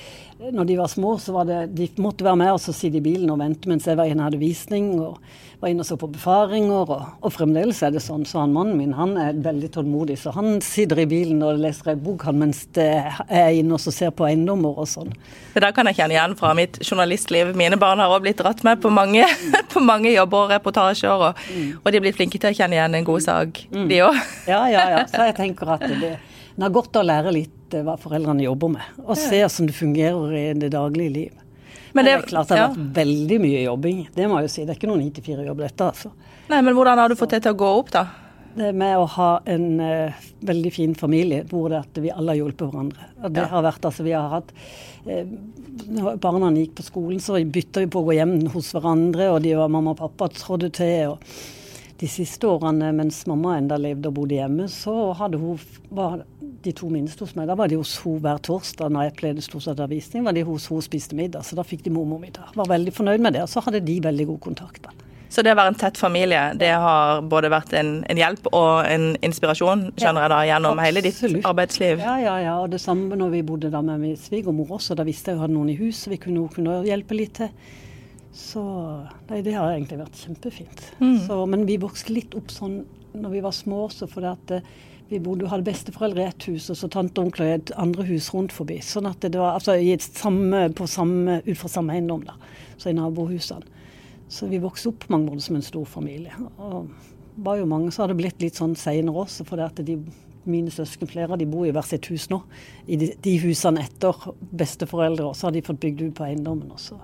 [0.49, 3.05] når de var små, så var det De måtte være med oss og sitte i
[3.05, 4.93] bilen og vente mens jeg var inne og hadde visning.
[4.99, 5.19] og
[5.61, 8.23] var inne og så på befaringer, og, og, fremdeles er det sånn.
[8.25, 11.93] Så han mannen min han er veldig tålmodig, så han sitter i bilen og leser
[11.93, 15.13] ei bok han mens jeg er inne og ser på eiendommer og sånn.
[15.53, 17.53] Det der kan jeg kjenne igjen fra mitt journalistliv.
[17.57, 19.27] Mine barn har òg blitt dratt med på mange,
[19.73, 21.71] på mange jobber og reportasjer, og, mm.
[21.83, 23.87] og, de blir flinke til å kjenne igjen en god sak, mm.
[23.91, 24.21] de òg.
[24.49, 25.07] Ja, ja, ja.
[25.11, 26.15] Så jeg tenker at det,
[26.57, 29.77] det er godt å lære litt eh, hva foreldrene jobber med, og se hvordan det
[29.77, 31.37] fungerer i det daglige liv.
[31.91, 32.71] Men det, det, er klart det har ja.
[32.71, 34.01] vært veldig mye jobbing.
[34.15, 34.63] Det må jeg jo si.
[34.63, 36.11] Det er ikke noen 9-4-jobb dette, altså.
[36.51, 38.05] Nei, men hvordan har du fått det til å gå opp, da?
[38.51, 42.41] Det med å ha en uh, veldig fin familie hvor det at vi alle har
[42.41, 43.07] hjulpet hverandre.
[43.21, 43.51] Og det ja.
[43.53, 44.51] har vært altså vi har hatt
[45.07, 45.23] uh,
[45.99, 49.41] Når barna gikk på skolen, så bytta vi på å gå hjem hos hverandre, og
[49.45, 51.15] de var mamma og pappa trådde til.
[51.15, 51.60] og
[52.01, 55.59] de siste årene mens mamma enda levde og bodde hjemme, så hadde hun,
[55.93, 56.23] var
[56.65, 57.49] de to minste hos meg.
[57.49, 60.81] Da var de hos henne hver torsdag når jeg pleide ha var de hos henne
[60.81, 62.55] og spiste middag, så da fikk de mormormiddag.
[62.57, 63.45] Var veldig fornøyd med det.
[63.45, 64.81] Og så hadde de veldig god kontakt.
[64.87, 64.93] da.
[65.31, 68.81] Så det å være en tett familie, det har både vært en, en hjelp og
[68.83, 72.01] en inspirasjon, skjønner jeg da, gjennom hele ditt arbeidsliv?
[72.03, 72.57] Ja, ja, ja.
[72.59, 74.97] Og det samme når vi bodde da med min svigermor også.
[74.99, 77.53] Da visste jeg hun hadde noen i huset vi kunne, kunne hjelpe litt til.
[78.33, 78.61] Så
[79.29, 80.85] nei, det har egentlig vært kjempefint.
[81.01, 81.19] Mm.
[81.25, 84.67] Så, men vi vokste litt opp sånn når vi var små også, fordi at eh,
[85.11, 88.05] vi bodde, hadde besteforeldre i ett hus, og så tante og onkler i et andre
[88.07, 88.77] hus rundt forbi.
[88.85, 89.75] Sånn at det var altså
[90.07, 92.37] samme, på samme, ut fra samme eiendom, da.
[92.79, 93.79] Så i nabohusene.
[94.31, 96.31] Så vi vokste opp på mange måneder som en stor familie.
[96.55, 96.87] Og
[97.43, 99.97] var jo mange, så har det blitt litt sånn seinere også, for at de,
[100.47, 102.39] mine søsken, flere de bor i hvert sitt hus nå.
[102.87, 106.71] I de, de husene etter besteforeldre, og så har de fått bygd ut på eiendommen
[106.71, 106.95] også.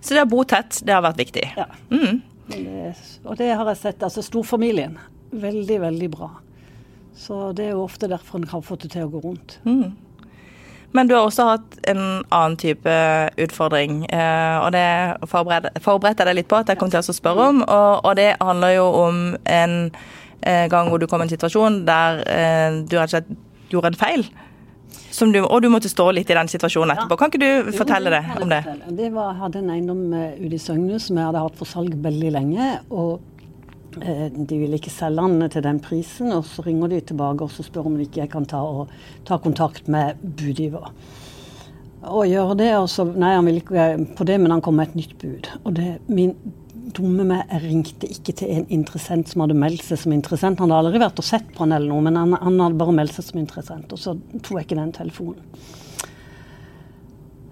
[0.00, 1.46] Så det å bo tett, det har vært viktig?
[1.56, 1.66] Ja.
[1.92, 2.22] Mm.
[2.50, 2.92] Det,
[3.24, 4.04] og det har jeg sett.
[4.06, 4.98] Altså storfamilien.
[5.30, 6.30] Veldig, veldig bra.
[7.16, 9.58] Så det er jo ofte derfor en har fått det til å gå rundt.
[9.68, 9.92] Mm.
[10.92, 12.00] Men du har også hatt en
[12.34, 12.94] annen type
[13.38, 17.46] utfordring, eh, og det forberedte jeg deg litt på at jeg kom til å spørre
[17.52, 17.60] om.
[17.62, 19.76] Og, og det handler jo om en
[20.42, 23.92] eh, gang hvor du kom i en situasjon der eh, du rett og slett gjorde
[23.92, 24.26] en feil.
[25.10, 27.18] Som du, og du måtte stå litt i den situasjonen etterpå.
[27.18, 28.60] Kan ikke du fortelle det om det?
[28.98, 31.68] Det var, jeg hadde en eiendom eh, ute i Søgne som jeg hadde hatt for
[31.68, 32.70] salg veldig lenge.
[32.90, 37.46] og eh, de ville ikke selge den til den prisen, og så ringer de tilbake
[37.46, 38.94] og så spør om ikke jeg kan ta, og,
[39.28, 40.92] ta kontakt med budgiver.
[42.00, 44.88] Og gjøre det, og så Nei, han ville ikke på det, men han kom med
[44.88, 45.50] et nytt bud.
[45.64, 46.36] Og det, min
[46.96, 50.60] dumme meg, ringte ikke til en interessent som hadde meldt seg som interessent.
[50.62, 52.96] Han hadde aldri vært og sett på han eller noe, men han, han hadde bare
[52.96, 53.92] meldt seg som interessent.
[53.94, 55.62] Og så tok jeg ikke den telefonen.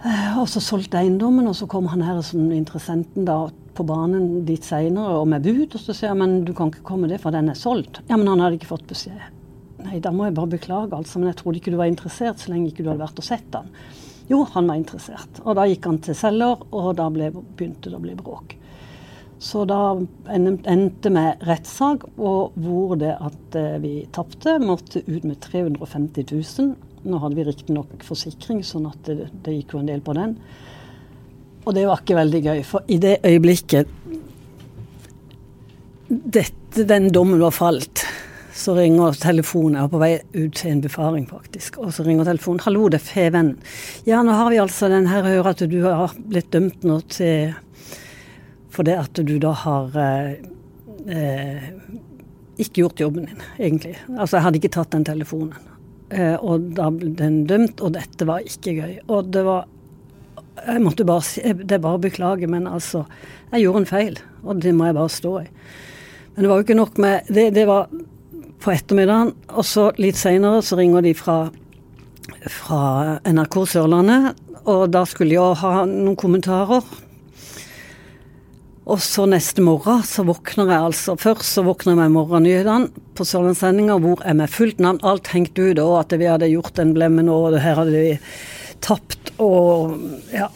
[0.04, 3.40] Eh, Og så solgte jeg eiendommen, og så kom han her som interessenten da
[3.78, 5.74] på banen litt seinere og med bud.
[5.74, 8.02] Og så sier jeg men du kan ikke komme det, for den er solgt.
[8.10, 9.34] Ja, men han hadde ikke fått beskjed.
[9.84, 11.20] Nei, da må jeg bare beklage, altså.
[11.20, 13.46] Men jeg trodde ikke du var interessert så lenge ikke du hadde vært og sett
[13.54, 13.70] den.
[14.28, 15.38] Jo, han var interessert.
[15.46, 18.57] Og da gikk han til selger, og da ble, begynte det å bli bråk.
[19.38, 19.96] Så da
[20.34, 26.24] en- endte med rettssak, og hvor det at eh, vi tapte, måtte ut med 350
[26.32, 26.74] 000.
[27.04, 30.34] Nå hadde vi riktignok forsikring, sånn at det, det gikk jo en del på den.
[31.64, 33.86] Og det var ikke veldig gøy, for i det øyeblikket
[36.08, 38.02] dette, den dommen var falt,
[38.54, 39.76] så ringer telefonen.
[39.76, 41.78] Jeg var på vei ut til en befaring, faktisk.
[41.78, 42.60] Og så ringer telefonen.
[42.64, 43.56] 'Hallo, det er Feven.'
[44.06, 47.54] Ja, nå har vi altså den her hører at du har blitt dømt nå til
[48.78, 50.34] For det at du da har eh,
[51.10, 51.64] eh,
[52.62, 53.96] ikke gjort jobben din, egentlig.
[54.14, 55.56] Altså, jeg hadde ikke tatt den telefonen.
[56.14, 58.92] Eh, og da ble den dømt, og dette var ikke gøy.
[59.10, 59.66] Og det var
[60.58, 63.04] Jeg måtte bare si Det er bare å beklage, men altså
[63.52, 65.44] Jeg gjorde en feil, og det må jeg bare stå i.
[66.34, 67.90] Men det var jo ikke nok med Det, det var
[68.58, 71.50] på ettermiddagen, og så litt seinere så ringer de fra,
[72.50, 76.82] fra NRK Sørlandet, og da skulle jeg ha noen kommentarer.
[78.88, 83.26] Og så neste morgen så våkner jeg altså Først så våkner jeg med morgennyhetene på
[83.28, 86.94] Sørlandssendinga hvor jeg med fullt navn alt hengt ut, og at vi hadde gjort en
[86.96, 88.16] blemme nå, og her hadde vi
[88.84, 89.96] tapt, og
[90.32, 90.48] ja.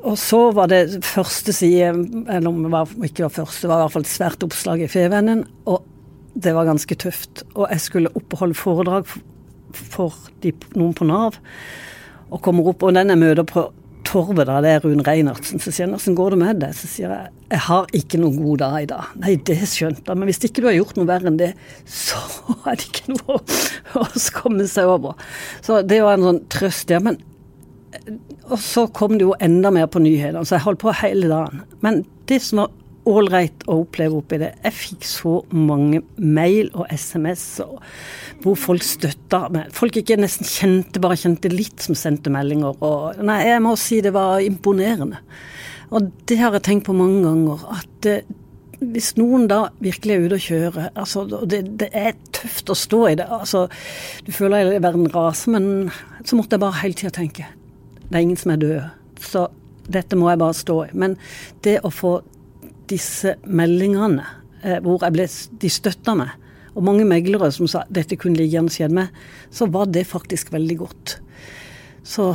[0.00, 1.90] Og så var det første side,
[2.30, 4.84] eller om det var, ikke var første, det var i hvert fall et svært oppslag
[4.86, 5.82] i Fevennen, og
[6.40, 7.42] det var ganske tøft.
[7.52, 9.26] Og jeg skulle opp og holde foredrag for,
[9.92, 11.36] for de, noen på Nav,
[12.30, 13.66] og kommer opp, og den jeg møter på
[14.10, 15.62] Torvet, da, det er Rune Reinertsen.
[15.62, 16.74] Så sier han hvordan går det med deg?
[16.74, 19.14] Så sier jeg jeg har ikke noen god dag i dag.
[19.18, 21.50] Nei, det skjønte jeg, men hvis ikke du har gjort noe verre enn det,
[21.86, 22.20] så
[22.70, 24.04] er det ikke noe å, å
[24.36, 25.18] komme seg over.
[25.66, 27.02] Så det var en sånn trøst, ja.
[27.02, 27.18] Men
[28.50, 31.64] og så kom det jo enda mer på nyhetene, så jeg holdt på hele dagen.
[31.82, 32.70] Men det som var
[33.08, 37.78] ålreit å oppleve oppi det, jeg fikk så mange mail og SMS og
[38.44, 39.70] hvor folk støtta meg.
[39.76, 42.76] Folk ikke nesten kjente, bare kjente litt, som sendte meldinger.
[42.84, 45.20] Og nei, jeg må si det var imponerende.
[45.90, 47.64] Og det har jeg tenkt på mange ganger.
[47.76, 48.28] At eh,
[48.80, 53.00] hvis noen da virkelig er ute å kjøre altså, det, det er tøft å stå
[53.10, 53.28] i det.
[53.28, 53.66] altså,
[54.24, 55.90] Du føler hele verden raser, men
[56.24, 57.48] så måtte jeg bare hele tida tenke
[58.10, 58.86] det er ingen som er døde.
[59.22, 59.46] Så
[59.90, 60.90] dette må jeg bare stå i.
[60.98, 61.16] Men
[61.64, 62.16] det å få
[62.90, 64.26] disse meldingene
[64.62, 65.26] eh, hvor jeg ble,
[65.62, 66.36] de støtta meg,
[66.74, 69.08] og mange meglere som sa dette kunne like gjerne skjedd meg,
[69.50, 71.16] så var det faktisk veldig godt.
[72.06, 72.34] Så,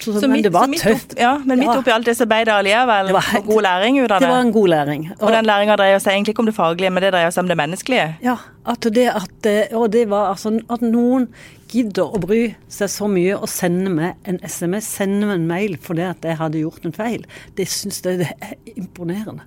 [0.00, 1.12] så, Så men midt, det var tøft.
[1.14, 1.78] Opp, ja, men midt Ja.
[1.80, 3.10] oppi alt det så ble det allikevel
[3.48, 4.30] god læring ut av Det det.
[4.34, 5.02] var en god læring.
[5.20, 7.48] Og den læringa dreier seg egentlig ikke om det faglige, men det dreier seg om
[7.50, 8.06] det menneskelige.
[8.24, 8.36] Ja,
[8.66, 11.28] at det at eh, Og det var altså at noen
[11.70, 15.76] gidder å bry seg så mye og sende meg en SMS, sende meg en mail
[15.80, 17.24] fordi at jeg hadde gjort en feil,
[17.56, 19.42] det syns jeg det er imponerende.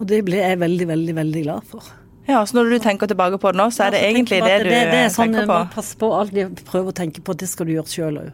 [0.00, 1.92] Og det ble jeg veldig, veldig, veldig glad for.
[2.26, 4.48] Ja, Så når du tenker tilbake på det nå, så er det Ja, egentlig det,
[4.48, 5.58] det du tenker det, det er sånn, tenker på?
[5.58, 8.32] man passer på alltid prøve å tenke på at det skal du gjøre sjøl òg.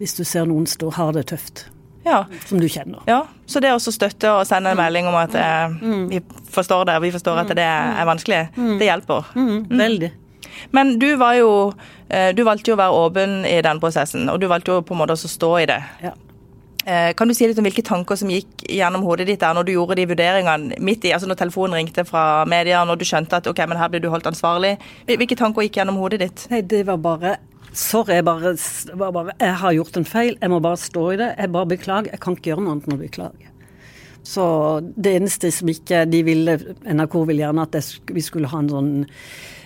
[0.00, 1.68] Hvis du ser noen stå har det tøft.
[2.04, 2.26] Ja.
[2.46, 3.00] som du kjenner.
[3.08, 3.22] ja.
[3.46, 5.72] Så det å støtte og sende en melding om at eh,
[6.10, 6.20] vi
[6.52, 8.42] forstår det, og vi forstår at det er vanskelig,
[8.80, 9.30] det hjelper.
[9.34, 10.10] Mm, veldig.
[10.76, 11.48] Men du var jo
[12.08, 14.92] eh, Du valgte jo å være åpen i den prosessen, og du valgte jo på
[14.94, 15.80] en måte å stå i det.
[16.04, 16.12] Ja.
[16.86, 19.64] Eh, Kan du si litt om hvilke tanker som gikk gjennom hodet ditt der når
[19.68, 23.40] du gjorde de vurderingene midt i, altså når telefonen ringte fra media, når du skjønte
[23.40, 24.74] at ok, men her blir du holdt ansvarlig.
[25.08, 26.46] Hvilke tanker gikk gjennom hodet ditt?
[26.52, 27.36] Nei, det var bare
[27.74, 28.52] Sorry, jeg bare,
[29.00, 30.36] bare Jeg har gjort en feil.
[30.38, 31.26] Jeg må bare stå i det.
[31.40, 32.12] Jeg bare beklager.
[32.12, 33.48] Jeg kan ikke gjøre noe annet enn å beklage.
[34.22, 34.44] Så
[34.94, 36.54] det eneste som ikke de ville
[36.86, 38.92] NRK ville gjerne at jeg, vi skulle ha en sånn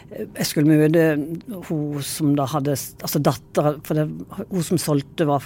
[0.08, 1.04] Jeg skulle møte
[1.68, 4.06] hun som da hadde Altså dattera For det,
[4.48, 5.44] hun som solgte, var,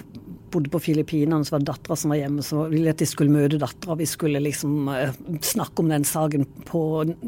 [0.53, 2.45] bodde på Filippinene, så var det dattera som var hjemme.
[2.47, 3.97] Så ville jeg at de skulle møte dattera.
[3.99, 5.11] Vi skulle liksom uh,
[5.45, 6.83] snakke om den saken på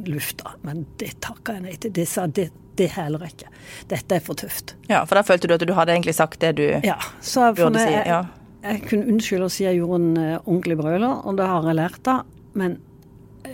[0.09, 0.55] lufta.
[0.67, 1.95] Men det takka jeg nei til.
[1.97, 3.51] Det sa det, det heller ikke.
[3.91, 4.77] Dette er for tøft.
[4.91, 7.59] Ja, For da følte du at du hadde egentlig sagt det du Ja, så jeg,
[7.61, 7.93] burde si?
[7.93, 8.23] jeg, Ja.
[8.65, 11.81] jeg kunne unnskylde og si jeg gjorde en uh, ordentlig brøler, og det har jeg
[11.81, 12.25] lært av.
[12.55, 12.79] Men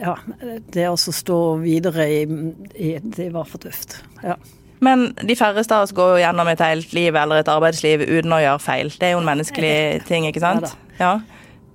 [0.00, 0.14] ja,
[0.72, 2.20] det å stå videre i,
[2.78, 3.98] i Det var for tøft.
[4.22, 4.36] Ja.
[4.80, 8.32] Men de færreste av oss går jo gjennom et helt liv eller et arbeidsliv uten
[8.32, 8.92] å gjøre feil.
[8.96, 9.74] Det er jo en menneskelig
[10.08, 10.72] ting, ikke sant?
[11.00, 11.18] Ja.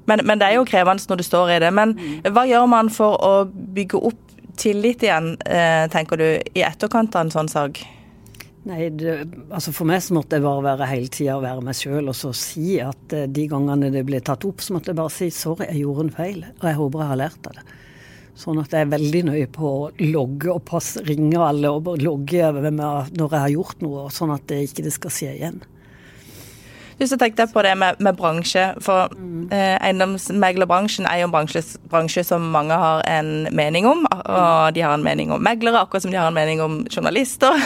[0.10, 1.72] Men, men det er jo krevende når du står i det.
[1.74, 4.22] Men hva gjør man for å bygge opp
[4.58, 7.82] tillit igjen, eh, tenker du, i etterkant av en sånn sak?
[8.66, 9.20] Nei, det,
[9.54, 12.32] altså For meg så måtte jeg bare være hele tida være meg sjøl og så
[12.34, 15.68] si at eh, de gangene det ble tatt opp, så måtte jeg bare si sorry,
[15.70, 17.66] jeg gjorde en feil, og jeg håper jeg har lært av det.
[18.36, 22.50] Sånn at jeg er veldig nøye på å logge og passe, ringe alle og logge
[22.52, 25.64] når jeg har gjort noe, sånn at det ikke det skal skje igjen.
[26.96, 28.70] Hvis jeg tenkte på det med, med bransje.
[28.84, 29.12] For
[29.52, 34.06] eh, eiendomsmeglerbransjen er jo en bransje, bransje som mange har en mening om.
[34.08, 37.52] Og de har en mening om meglere, akkurat som de har en mening om journalister.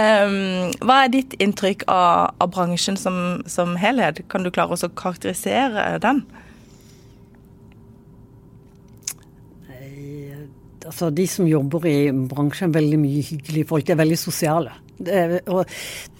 [0.00, 4.24] um, hva er ditt inntrykk av, av bransjen som, som helhet?
[4.32, 6.24] Kan du klare å karakterisere den?
[9.68, 10.46] Nei,
[10.86, 13.86] altså De som jobber i bransjen, er veldig mye hyggelige folk.
[13.86, 14.74] De er veldig sosiale.
[14.96, 15.68] Det, og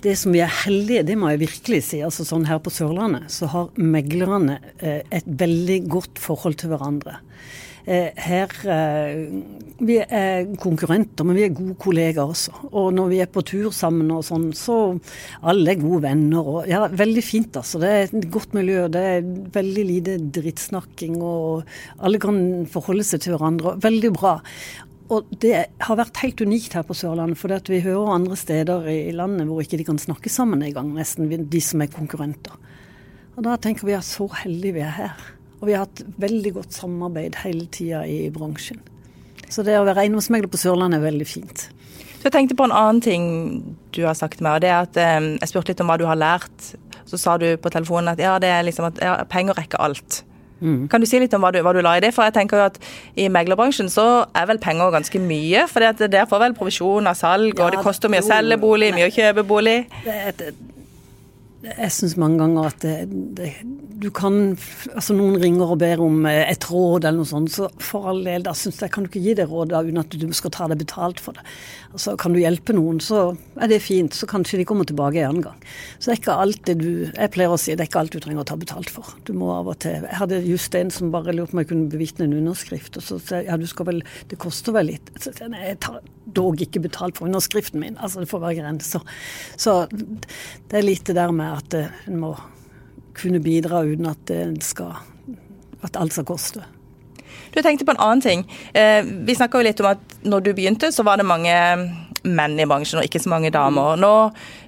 [0.04, 2.02] det som vi er heldige, det må jeg virkelig si.
[2.04, 7.16] altså sånn Her på Sørlandet så har meglerne eh, et veldig godt forhold til hverandre.
[7.86, 9.18] Eh, her eh,
[9.78, 12.54] Vi er konkurrenter, men vi er gode kollegaer også.
[12.72, 14.96] Og når vi er på tur sammen og sånn, så
[15.46, 16.40] alle er gode venner.
[16.40, 17.78] Og, ja, veldig fint, altså.
[17.82, 18.86] Det er et godt miljø.
[18.90, 21.68] Det er veldig lite drittsnakking, og
[22.00, 22.40] alle kan
[22.72, 23.76] forholde seg til hverandre.
[23.84, 24.34] Veldig bra.
[25.12, 25.54] Og det
[25.86, 29.62] har vært helt unikt her på Sørlandet, for vi hører andre steder i landet hvor
[29.62, 32.58] ikke de kan snakke sammen engang, nesten de som er konkurrenter.
[33.36, 35.35] Og da tenker vi at så heldige vi er her.
[35.60, 38.80] Og vi har hatt veldig godt samarbeid hele tida i bransjen.
[39.48, 41.68] Så det å være eiendomsmegler på Sørlandet er veldig fint.
[42.18, 43.26] Så jeg tenkte på en annen ting
[43.94, 46.06] du har sagt meg, og det er at eh, jeg spurte litt om hva du
[46.08, 46.72] har lært.
[47.06, 50.24] Så sa du på telefonen at ja, det er liksom at ja, penger rekker alt.
[50.56, 52.14] Kan du si litt om hva du, hva du la i det?
[52.16, 52.78] For jeg tenker jo at
[53.20, 55.66] i meglerbransjen så er vel penger ganske mye.
[55.68, 58.88] For der får vel provisjon av salg, Ja, og det koster mye å selge bolig,
[58.96, 59.76] mye å kjøpe bolig.
[60.06, 60.62] Det, er et-
[61.64, 62.94] jeg syns mange ganger at det,
[63.38, 63.50] det,
[63.96, 64.34] du kan
[64.92, 68.20] Altså noen ringer og ber om eh, et råd eller noe sånt, så for all
[68.26, 70.68] del, da syns jeg kan du ikke gi det rådet uten at du skal ta
[70.70, 71.44] deg betalt for det.
[71.96, 75.30] Altså Kan du hjelpe noen, så er det fint, så kanskje de kommer tilbake en
[75.30, 75.62] annen gang.
[75.96, 78.20] Så det er ikke alltid du Jeg pleier å si det er ikke alt du
[78.20, 79.16] trenger å ta betalt for.
[79.24, 81.70] Du må av og til Jeg hadde just en som bare lurte på om jeg
[81.72, 84.92] kunne bevitne en underskrift, og så sa jeg ja, du skal vel Det koster vel
[84.92, 85.10] litt.
[85.16, 86.02] Så jeg nei, jeg tar
[86.36, 87.96] dog ikke betalt for underskriften min.
[88.02, 89.04] Altså det får være grenser.
[89.56, 92.32] Så det er litt det der med at eh, en må
[93.16, 94.98] kunne bidra uten at det skal
[95.84, 96.64] At alt skal koste.
[97.54, 98.42] Du tenkte på en annen ting.
[98.74, 101.52] Eh, vi snakka litt om at når du begynte, så var det mange
[102.26, 103.96] menn i bransjen og ikke så mange damer.
[104.00, 104.12] Nå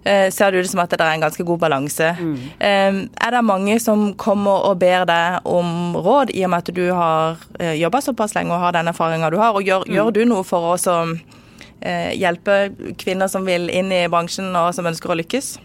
[0.04, 2.12] eh, ser det ut som at det er en ganske god balanse.
[2.58, 6.74] Eh, er det mange som kommer og ber deg om råd, i og med at
[6.74, 9.56] du har eh, jobba såpass lenge og har den erfaringa du har?
[9.56, 12.60] Og gjør, gjør du noe for å eh, hjelpe
[13.00, 15.56] kvinner som vil inn i bransjen og som ønsker å lykkes?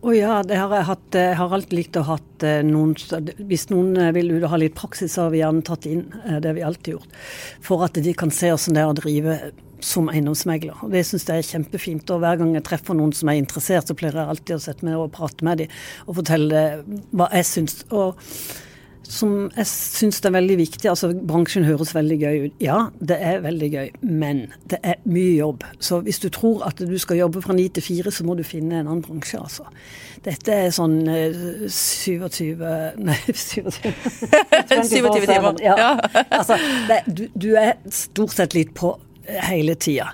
[0.00, 1.08] Å ja, det har jeg hatt.
[1.12, 2.14] Jeg har alltid likt å ha
[2.48, 2.94] eh, noen
[3.50, 6.06] Hvis noen eh, vil ut og ha litt praksis, så har vi gjerne tatt inn.
[6.24, 7.18] eh, Det har vi alltid gjort.
[7.66, 9.36] For at de kan se hvordan det er å drive
[9.84, 10.80] som eiendomsmegler.
[10.86, 12.14] Og Det syns jeg er kjempefint.
[12.14, 14.88] Og hver gang jeg treffer noen som er interessert, så pleier jeg alltid å sette
[14.88, 16.64] meg og prate med dem og fortelle
[17.12, 17.76] hva jeg syns.
[17.92, 18.16] Og
[19.10, 20.88] som jeg syns er veldig viktig.
[20.90, 22.54] altså Bransjen høres veldig gøy ut.
[22.62, 25.66] Ja, det er veldig gøy, men det er mye jobb.
[25.82, 28.44] Så hvis du tror at du skal jobbe fra ni til fire, så må du
[28.46, 29.66] finne en annen bransje, altså.
[30.24, 32.60] Dette er sånn eh, 27
[33.08, 33.90] Nei, 27
[34.68, 35.54] 27 timer.
[35.64, 35.96] Ja.
[36.28, 36.58] altså,
[36.90, 38.94] det, du, du er stort sett litt på
[39.50, 40.12] hele tida.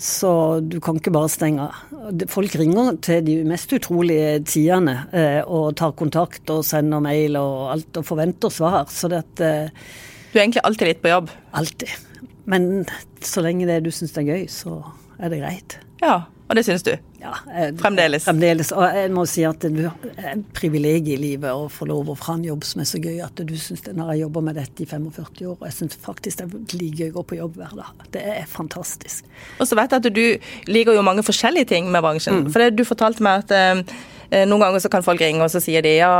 [0.00, 0.30] Så
[0.64, 1.66] du kan ikke bare stenge.
[2.32, 7.74] Folk ringer til de mest utrolige tidene eh, og tar kontakt og sender mail og
[7.74, 8.88] alt og forventer svar.
[8.88, 9.90] Så det at eh,
[10.32, 11.28] Du er egentlig alltid litt på jobb?
[11.52, 11.92] Alltid.
[12.48, 12.86] Men
[13.20, 14.78] så lenge det du syns det er gøy, så
[15.20, 15.76] er det greit.
[16.00, 16.90] Ja, og det syns du?
[17.22, 18.24] Ja, eh, fremdeles.
[18.26, 18.72] Fremdeles.
[18.74, 22.16] Og jeg må si at det er et privilegium i livet å få lov å
[22.18, 24.58] få en jobb som er så gøy at du syns det når jeg jobber med
[24.58, 25.54] dette i 45 år.
[25.60, 28.06] Og jeg syns faktisk det er like gøy å gå på jobb hver dag.
[28.16, 29.28] Det er fantastisk.
[29.60, 32.42] Og så vet jeg at du liker jo mange forskjellige ting med bransjen.
[32.42, 32.50] Mm.
[32.50, 35.62] For det, du fortalte meg at eh, noen ganger så kan folk ringe og så
[35.62, 36.10] sier de ja,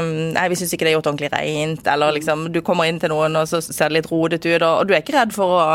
[0.00, 1.84] nei, vi syns ikke det er gjort ordentlig rent.
[1.92, 4.88] Eller liksom du kommer inn til noen og så ser det litt rodete ut, og
[4.88, 5.68] du er ikke redd for å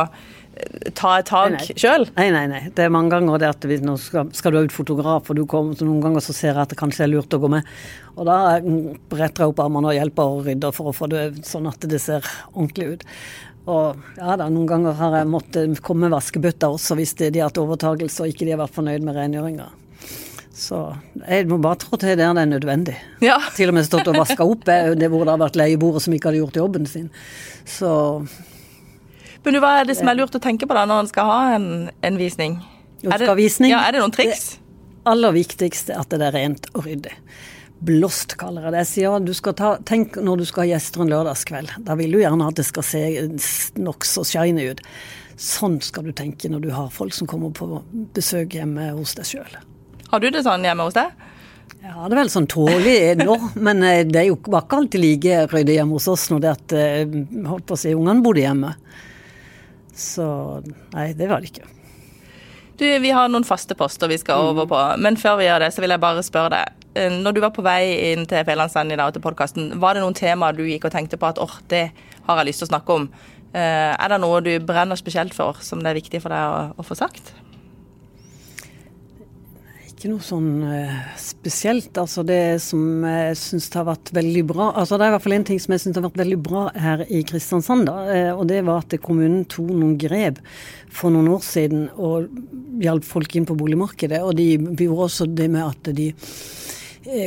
[0.98, 2.06] ta et tak sjøl?
[2.17, 2.62] Nei, nei, nei.
[2.76, 5.39] Det er mange ganger det at vi, nå skal, skal, du ha ut fotograf, og
[5.39, 7.52] du kommer, så noen ganger så ser jeg at det kanskje er lurt å gå
[7.52, 7.67] med.
[8.15, 11.69] Og da bretter jeg opp armene og hjelper og rydder for å få det sånn
[11.72, 13.06] at det ser ordentlig ut.
[13.69, 17.52] Og ja da, noen ganger har jeg måttet komme med vaskebøtta også hvis de har
[17.52, 19.69] hatt overtagelse og ikke de har vært fornøyd med rengjøringa.
[20.60, 20.80] Så
[21.22, 22.95] jeg må bare trå til der det er nødvendig.
[23.24, 23.38] Ja.
[23.56, 26.32] Til og med stått og vaska opp det hvor det har vært leieboere som ikke
[26.32, 27.08] hadde gjort jobben sin.
[27.69, 27.91] Så
[29.45, 31.39] men hva er det som er lurt å tenke på da når en skal ha
[31.56, 31.69] en,
[32.06, 32.60] en visning?
[33.04, 33.30] Er det.
[33.69, 34.49] Ja, er det noen triks?
[34.58, 37.13] Det aller viktigste er at det er rent og ryddig.
[37.80, 38.82] Blåst, kaller jeg det.
[38.84, 41.78] Jeg sier du skal ta, Tenk når du skal ha gjester en lørdagskveld.
[41.88, 43.04] Da vil du gjerne at det skal se
[43.80, 44.84] nokså shiny ut.
[45.39, 47.80] Sånn skal du tenke når du har folk som kommer på
[48.15, 49.60] besøk hjemme hos deg sjøl.
[50.12, 51.15] Har du det sånn hjemme hos deg?
[51.80, 55.43] Jeg har det vel sånn tålelig nå, men eh, det er jo ikke alltid like
[55.47, 57.13] ryddig hjemme hos oss når det at eh,
[57.47, 58.73] holdt på å si, ungene bodde hjemme.
[60.00, 60.26] Så
[60.96, 61.68] nei, det var det ikke.
[62.80, 65.74] Du, Vi har noen faste poster vi skal over på, men før vi gjør det,
[65.76, 66.86] så vil jeg bare spørre deg.
[66.96, 70.06] Eh, når du var på vei inn til Fjellandsenden i dag til podkasten, var det
[70.06, 71.90] noen temaer du gikk og tenkte på at åh, det
[72.30, 73.10] har jeg lyst til å snakke om?
[73.52, 76.64] Eh, er det noe du brenner spesielt for, som det er viktig for deg å,
[76.80, 77.34] å få sagt?
[80.00, 81.92] Ikke noe sånn uh, spesielt.
[82.00, 85.36] Altså det som jeg syns har vært veldig bra altså Det er i hvert fall
[85.36, 87.90] en ting som jeg syns har vært veldig bra her i Kristiansand.
[87.90, 90.40] da, uh, og Det var at kommunen tok noen grep
[90.90, 92.32] for noen år siden og
[92.80, 94.24] hjalp folk inn på boligmarkedet.
[94.24, 96.59] Og de gjorde også det med at de Eh,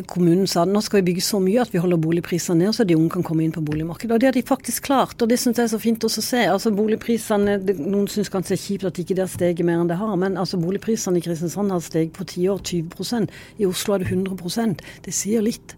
[0.07, 2.97] kommunen sa nå skal vi bygge så mye at vi holder boligprisene ned, så de
[2.97, 4.13] unge kan komme inn på boligmarkedet.
[4.13, 6.27] Og det har de faktisk klart, og det syns jeg er så fint også å
[6.27, 6.43] se.
[6.53, 9.89] Altså boligprisene, Noen syns kanskje det er kjipt at ikke det har steget mer enn
[9.89, 13.33] det har, men altså boligprisene i Kristiansand har steget på ti år 20%
[13.63, 15.77] I Oslo er det 100 Det sier litt.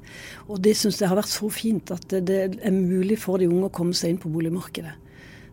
[0.49, 3.71] Og det syns jeg har vært så fint at det er mulig for de unge
[3.71, 5.04] å komme seg inn på boligmarkedet.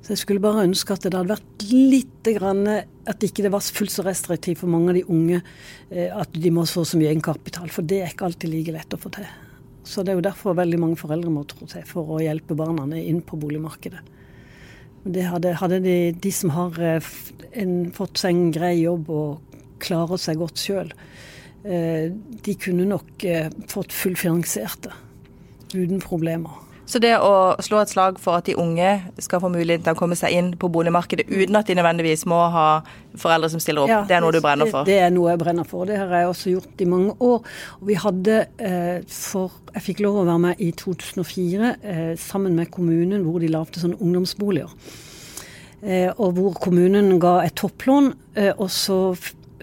[0.01, 2.65] Så jeg skulle bare ønske at det hadde vært litt grann,
[3.09, 5.41] At ikke det var fullt så restriktivt for mange av de unge
[5.89, 7.69] eh, at de må få så mye egenkapital.
[7.73, 9.27] For det er ikke alltid like lett å få til.
[9.83, 12.85] Så det er jo derfor veldig mange foreldre må trå til for å hjelpe barna
[12.97, 14.01] inn på boligmarkedet.
[15.01, 17.11] Det hadde, hadde de, de, som har eh,
[17.57, 20.91] en, fått seg en grei jobb og klarer seg godt sjøl,
[21.65, 23.25] eh, de kunne nok
[23.69, 24.97] fått fullfinansiert det
[25.73, 26.70] uten problemer.
[26.91, 28.89] Så det å slå et slag for at de unge
[29.23, 32.39] skal få mulighet til å komme seg inn på boligmarkedet uten at de nødvendigvis må
[32.51, 32.65] ha
[33.21, 34.84] foreldre som stiller opp, ja, det er noe du brenner for?
[34.84, 35.88] Det, det, er noe jeg brenner for.
[35.88, 37.47] Det har jeg også gjort i mange år.
[37.80, 42.58] Og vi hadde eh, for Jeg fikk lov å være med i 2004 eh, sammen
[42.60, 44.73] med kommunen hvor de lagde sånne ungdomsboliger.
[45.82, 48.99] Eh, og hvor kommunen ga et topplån, eh, og så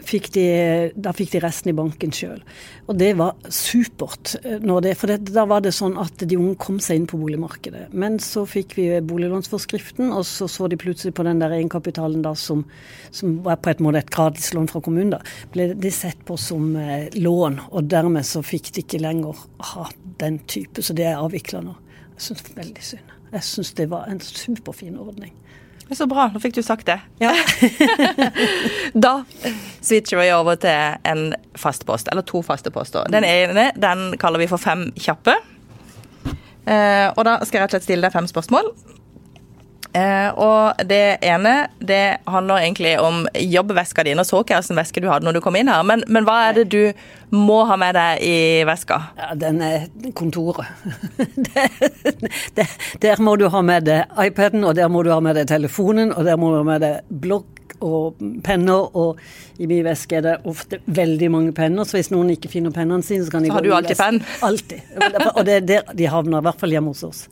[0.07, 0.45] fikk de,
[0.97, 2.41] da fikk de resten i banken sjøl.
[2.89, 4.35] Og det var supert.
[4.43, 7.21] Eh, det, for det, da var det sånn at de unge kom seg inn på
[7.21, 7.89] boligmarkedet.
[7.93, 12.35] Men så fikk vi boliglånsforskriften, og så så de plutselig på den der egenkapitalen da
[12.39, 12.65] som,
[13.11, 15.17] som, var på et måte et gratislån fra kommunen.
[15.17, 15.23] da,
[15.55, 19.89] Ble det sett på som eh, lån, og dermed så fikk de ikke lenger ha
[20.23, 20.83] den type.
[20.85, 21.77] Så det er avvikla nå.
[22.17, 23.15] Jeg syns veldig synd.
[23.29, 25.35] Jeg syns det var en superfin ordning.
[25.91, 26.99] Så bra, nå fikk du sagt det.
[27.23, 27.33] Ja.
[29.07, 29.23] da
[29.81, 33.09] switcher vi over til en fast post, eller to faste poster.
[33.13, 35.39] Den ene den kaller vi for Fem kjappe.
[36.69, 38.73] Eh, og da skal jeg rett og slett stille deg fem spørsmål.
[39.93, 44.13] Eh, og det ene det handler egentlig om jobbveska di.
[44.15, 46.51] Nå så ikke hvilken veske du hadde når du kom inn her, men, men, hva
[46.51, 46.83] er det du
[47.33, 49.01] må ha med deg i veska?
[49.19, 50.69] Ja, Den er kontoret.
[52.59, 55.49] der, der må du ha med deg iPaden, og der må du ha med deg
[55.49, 59.21] telefonen, og der må du ha med deg blokk og penner, og
[59.63, 63.07] i min veske er det ofte veldig mange penner, så hvis noen ikke finner pennene
[63.07, 64.19] sine, så kan de så har du alltid penn?
[64.45, 64.97] Alltid.
[65.35, 67.23] Og det er der de havner, i hvert fall hjemme hos oss.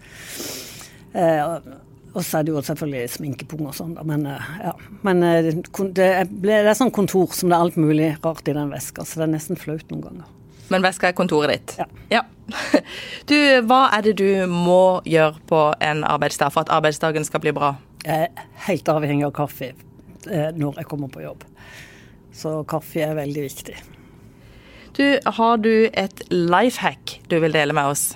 [2.17, 3.93] Og så er det jo selvfølgelig sminkepung og sånn.
[4.09, 4.73] Men, eh, ja.
[5.05, 8.73] Men eh, det, det er sånn kontor som det er alt mulig rart i den
[8.73, 10.31] veska, så det er nesten flaut noen ganger.
[10.73, 11.77] Men veska er kontoret ditt?
[11.79, 11.87] Ja.
[12.11, 12.25] ja.
[13.31, 13.37] Du,
[13.67, 17.75] hva er det du må gjøre på en arbeidsdag for at arbeidsdagen skal bli bra?
[18.07, 21.45] Jeg er helt avhengig av kaffe eh, når jeg kommer på jobb.
[22.37, 23.77] Så kaffe er veldig viktig.
[24.97, 25.05] Du,
[25.39, 28.15] har du et life hack du vil dele med oss?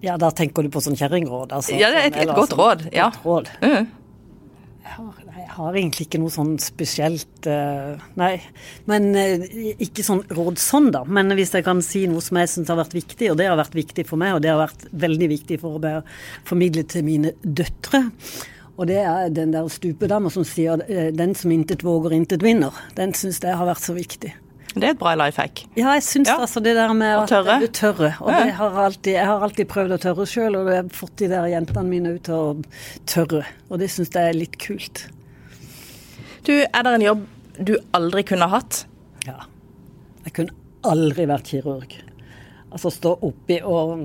[0.00, 1.52] Ja, da tenker du på sånn kjerringråd?
[1.52, 2.84] Altså, ja, det er et, sånn, et godt sånn, råd.
[2.96, 3.08] Ja.
[3.12, 3.50] Godt råd.
[3.60, 3.88] Mm.
[4.80, 8.32] Jeg, har, jeg har egentlig ikke noe sånn spesielt uh, Nei.
[8.90, 9.44] Men uh,
[9.76, 11.04] ikke sånn råd sånn, da.
[11.04, 13.60] Men hvis jeg kan si noe som jeg syns har vært viktig, og det har
[13.60, 15.94] vært viktig for meg, og det har vært veldig viktig for å
[16.48, 18.06] formidle til mine døtre.
[18.80, 22.86] Og det er den der stupedama som sier uh, 'den som intet våger, intet vinner'.
[22.96, 24.32] Den syns jeg har vært så viktig.
[24.74, 25.64] Det er et bra life hack.
[25.74, 26.36] Ja, jeg syns ja.
[26.38, 27.56] altså det der med å tørre.
[27.58, 28.12] At, tørre.
[28.22, 28.44] Og ja.
[28.60, 31.48] har alltid, jeg har alltid prøvd å tørre sjøl, og jeg har fått de der
[31.50, 33.42] jentene mine ut til å tørre.
[33.68, 35.06] Og det syns jeg er litt kult.
[36.46, 37.26] Du, er det en jobb
[37.60, 38.84] du aldri kunne hatt?
[39.26, 39.42] Ja.
[40.24, 40.56] Jeg kunne
[40.86, 41.98] aldri vært kirurg.
[42.70, 44.04] Altså stå oppi og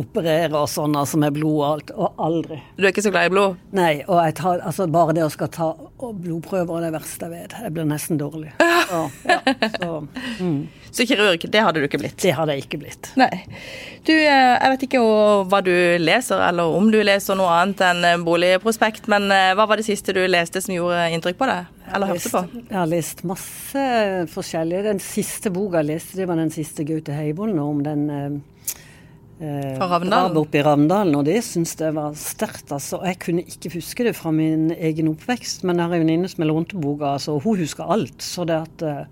[0.00, 1.92] operere og sånn, altså med blod og alt.
[1.92, 2.60] Og aldri.
[2.78, 3.58] Du er ikke så glad i blod?
[3.76, 5.70] Nei, og tar, altså bare det å skal ta
[6.00, 7.56] blodprøver er det verste jeg vet.
[7.66, 8.54] Jeg blir nesten dårlig.
[8.90, 9.36] Så, ja,
[9.78, 9.88] så,
[10.40, 10.56] mm.
[10.90, 12.16] så, kirurg, det hadde du ikke blitt?
[12.18, 13.12] Det hadde jeg ikke blitt.
[13.20, 13.28] Nei.
[14.02, 15.02] Du, eh, jeg vet ikke
[15.46, 15.70] hva du
[16.02, 20.16] leser, eller om du leser noe annet enn boligprospekt, men eh, hva var det siste
[20.16, 21.70] du leste som gjorde inntrykk på deg?
[21.94, 22.44] Eller hørte på?
[22.68, 23.84] Jeg har lest masse
[24.32, 24.84] forskjellig.
[24.86, 28.38] Den siste boka jeg leste, det var den siste Gaute Heivold om den eh,
[29.40, 30.36] fra Ravndalen?
[30.36, 32.72] oppe i Ravndalen, og det syns jeg var sterkt.
[32.72, 33.00] altså.
[33.08, 36.44] Jeg kunne ikke huske det fra min egen oppvekst, men jeg har en venninne som
[36.44, 38.20] lånte boka, altså, hun husker alt.
[38.20, 39.06] Så det at eh,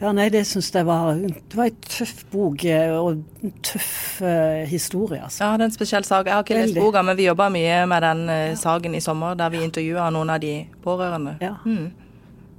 [0.00, 4.22] Ja, nei, det syns jeg var Det var en tøff bok eh, og en tøff
[4.24, 5.44] uh, historie, altså.
[5.44, 6.26] Ja, det er en spesiell sak.
[6.26, 8.54] Jeg har ikke lest boka, men vi jobba mye med den uh, ja.
[8.58, 11.36] saken i sommer, der vi intervjua noen av de pårørende.
[11.44, 11.58] Ja.
[11.66, 11.90] Mm.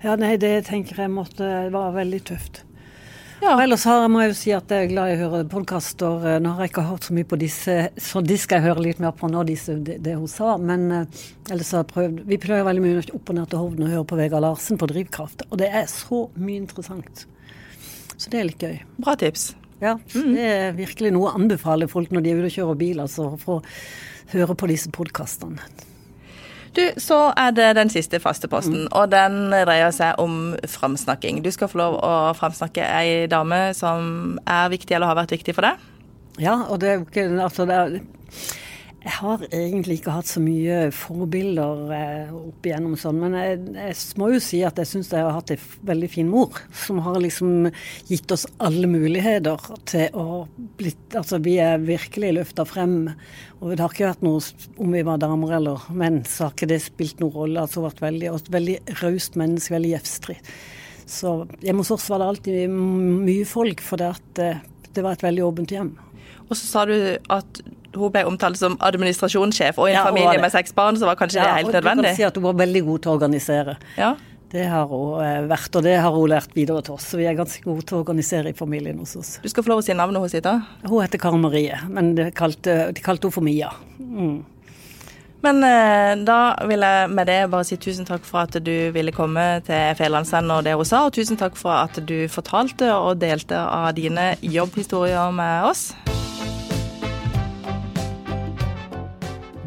[0.02, 2.64] Ja, nei, det tenker jeg måtte være veldig tøft.
[3.42, 3.56] Ja.
[3.56, 6.26] Og ellers har, må jeg jo si at jeg er glad i å høre podkaster.
[6.30, 8.84] Eh, nå har jeg ikke hørt så mye på disse, så de skal jeg høre
[8.86, 10.54] litt mer på nå, disse, det, det, hun sa.
[10.62, 13.88] Men uh, ellers har jeg prøvd Vi prøver veldig mye opp og ned til Hovden
[13.88, 15.48] og høre på Vegard Larsen på Drivkraft.
[15.50, 17.26] Og det er så mye interessant.
[18.14, 18.78] Så det er litt gøy.
[19.02, 19.52] Bra tips.
[19.82, 20.34] Ja, mm.
[20.38, 23.32] det er virkelig noe å anbefale folk når de er ute og kjører bil, altså,
[23.42, 25.90] for å høre på disse podkastene.
[26.76, 28.92] Du, Så er det den siste faste posten, mm.
[28.96, 31.42] og den dreier seg om framsnakking.
[31.44, 35.56] Du skal få lov å framsnakke ei dame som er viktig eller har vært viktig
[35.58, 35.88] for deg.
[36.40, 37.98] Ja, og det er altså det er,
[39.02, 43.96] jeg har egentlig ikke hatt så mye forbilder eh, opp igjennom sånn, men jeg, jeg,
[44.22, 45.58] må jo si at jeg syns jeg har hatt ei
[45.90, 47.72] veldig fin mor, som har liksom
[48.12, 49.58] gitt oss alle muligheter
[49.90, 50.44] til å
[50.78, 52.94] bli Altså vi er virkelig løfta frem.
[53.60, 54.40] Og det har ikke vært noe
[54.82, 57.66] om vi var damer eller menn, så har ikke det spilt noen rolle.
[57.66, 60.38] Altså vært veldig, et veldig raust menneske, veldig gjestfri.
[61.10, 61.34] Så
[61.66, 64.64] hjemme hos oss var det alltid mye folk, for det, at, eh,
[64.96, 65.94] det var et veldig åpent hjem.
[66.48, 66.96] Og så sa du
[67.32, 67.64] at
[67.96, 71.20] hun ble omtalt som administrasjonssjef, og i en ja, familie med seks barn så var
[71.20, 72.06] kanskje ja, det helt nødvendig?
[72.06, 73.78] Ja, du kan si at hun var veldig god til å organisere.
[74.00, 74.14] Ja.
[74.52, 77.08] Det har hun eh, vært, og det har hun lært videre til oss.
[77.14, 79.36] Så vi er ganske gode til å organisere i familien hos oss.
[79.44, 80.58] Du skal få lov å si navnet hennes da?
[80.84, 83.72] Hun heter Karen Marie, men de kalte, de kalte henne for Mia.
[84.00, 84.42] Mm.
[85.42, 86.40] Men eh, da
[86.70, 90.54] vil jeg med det bare si tusen takk for at du ville komme til Fedrelandsvennen
[90.60, 94.34] og det hun sa, og tusen takk for at du fortalte og delte av dine
[94.44, 95.90] jobbhistorier med oss.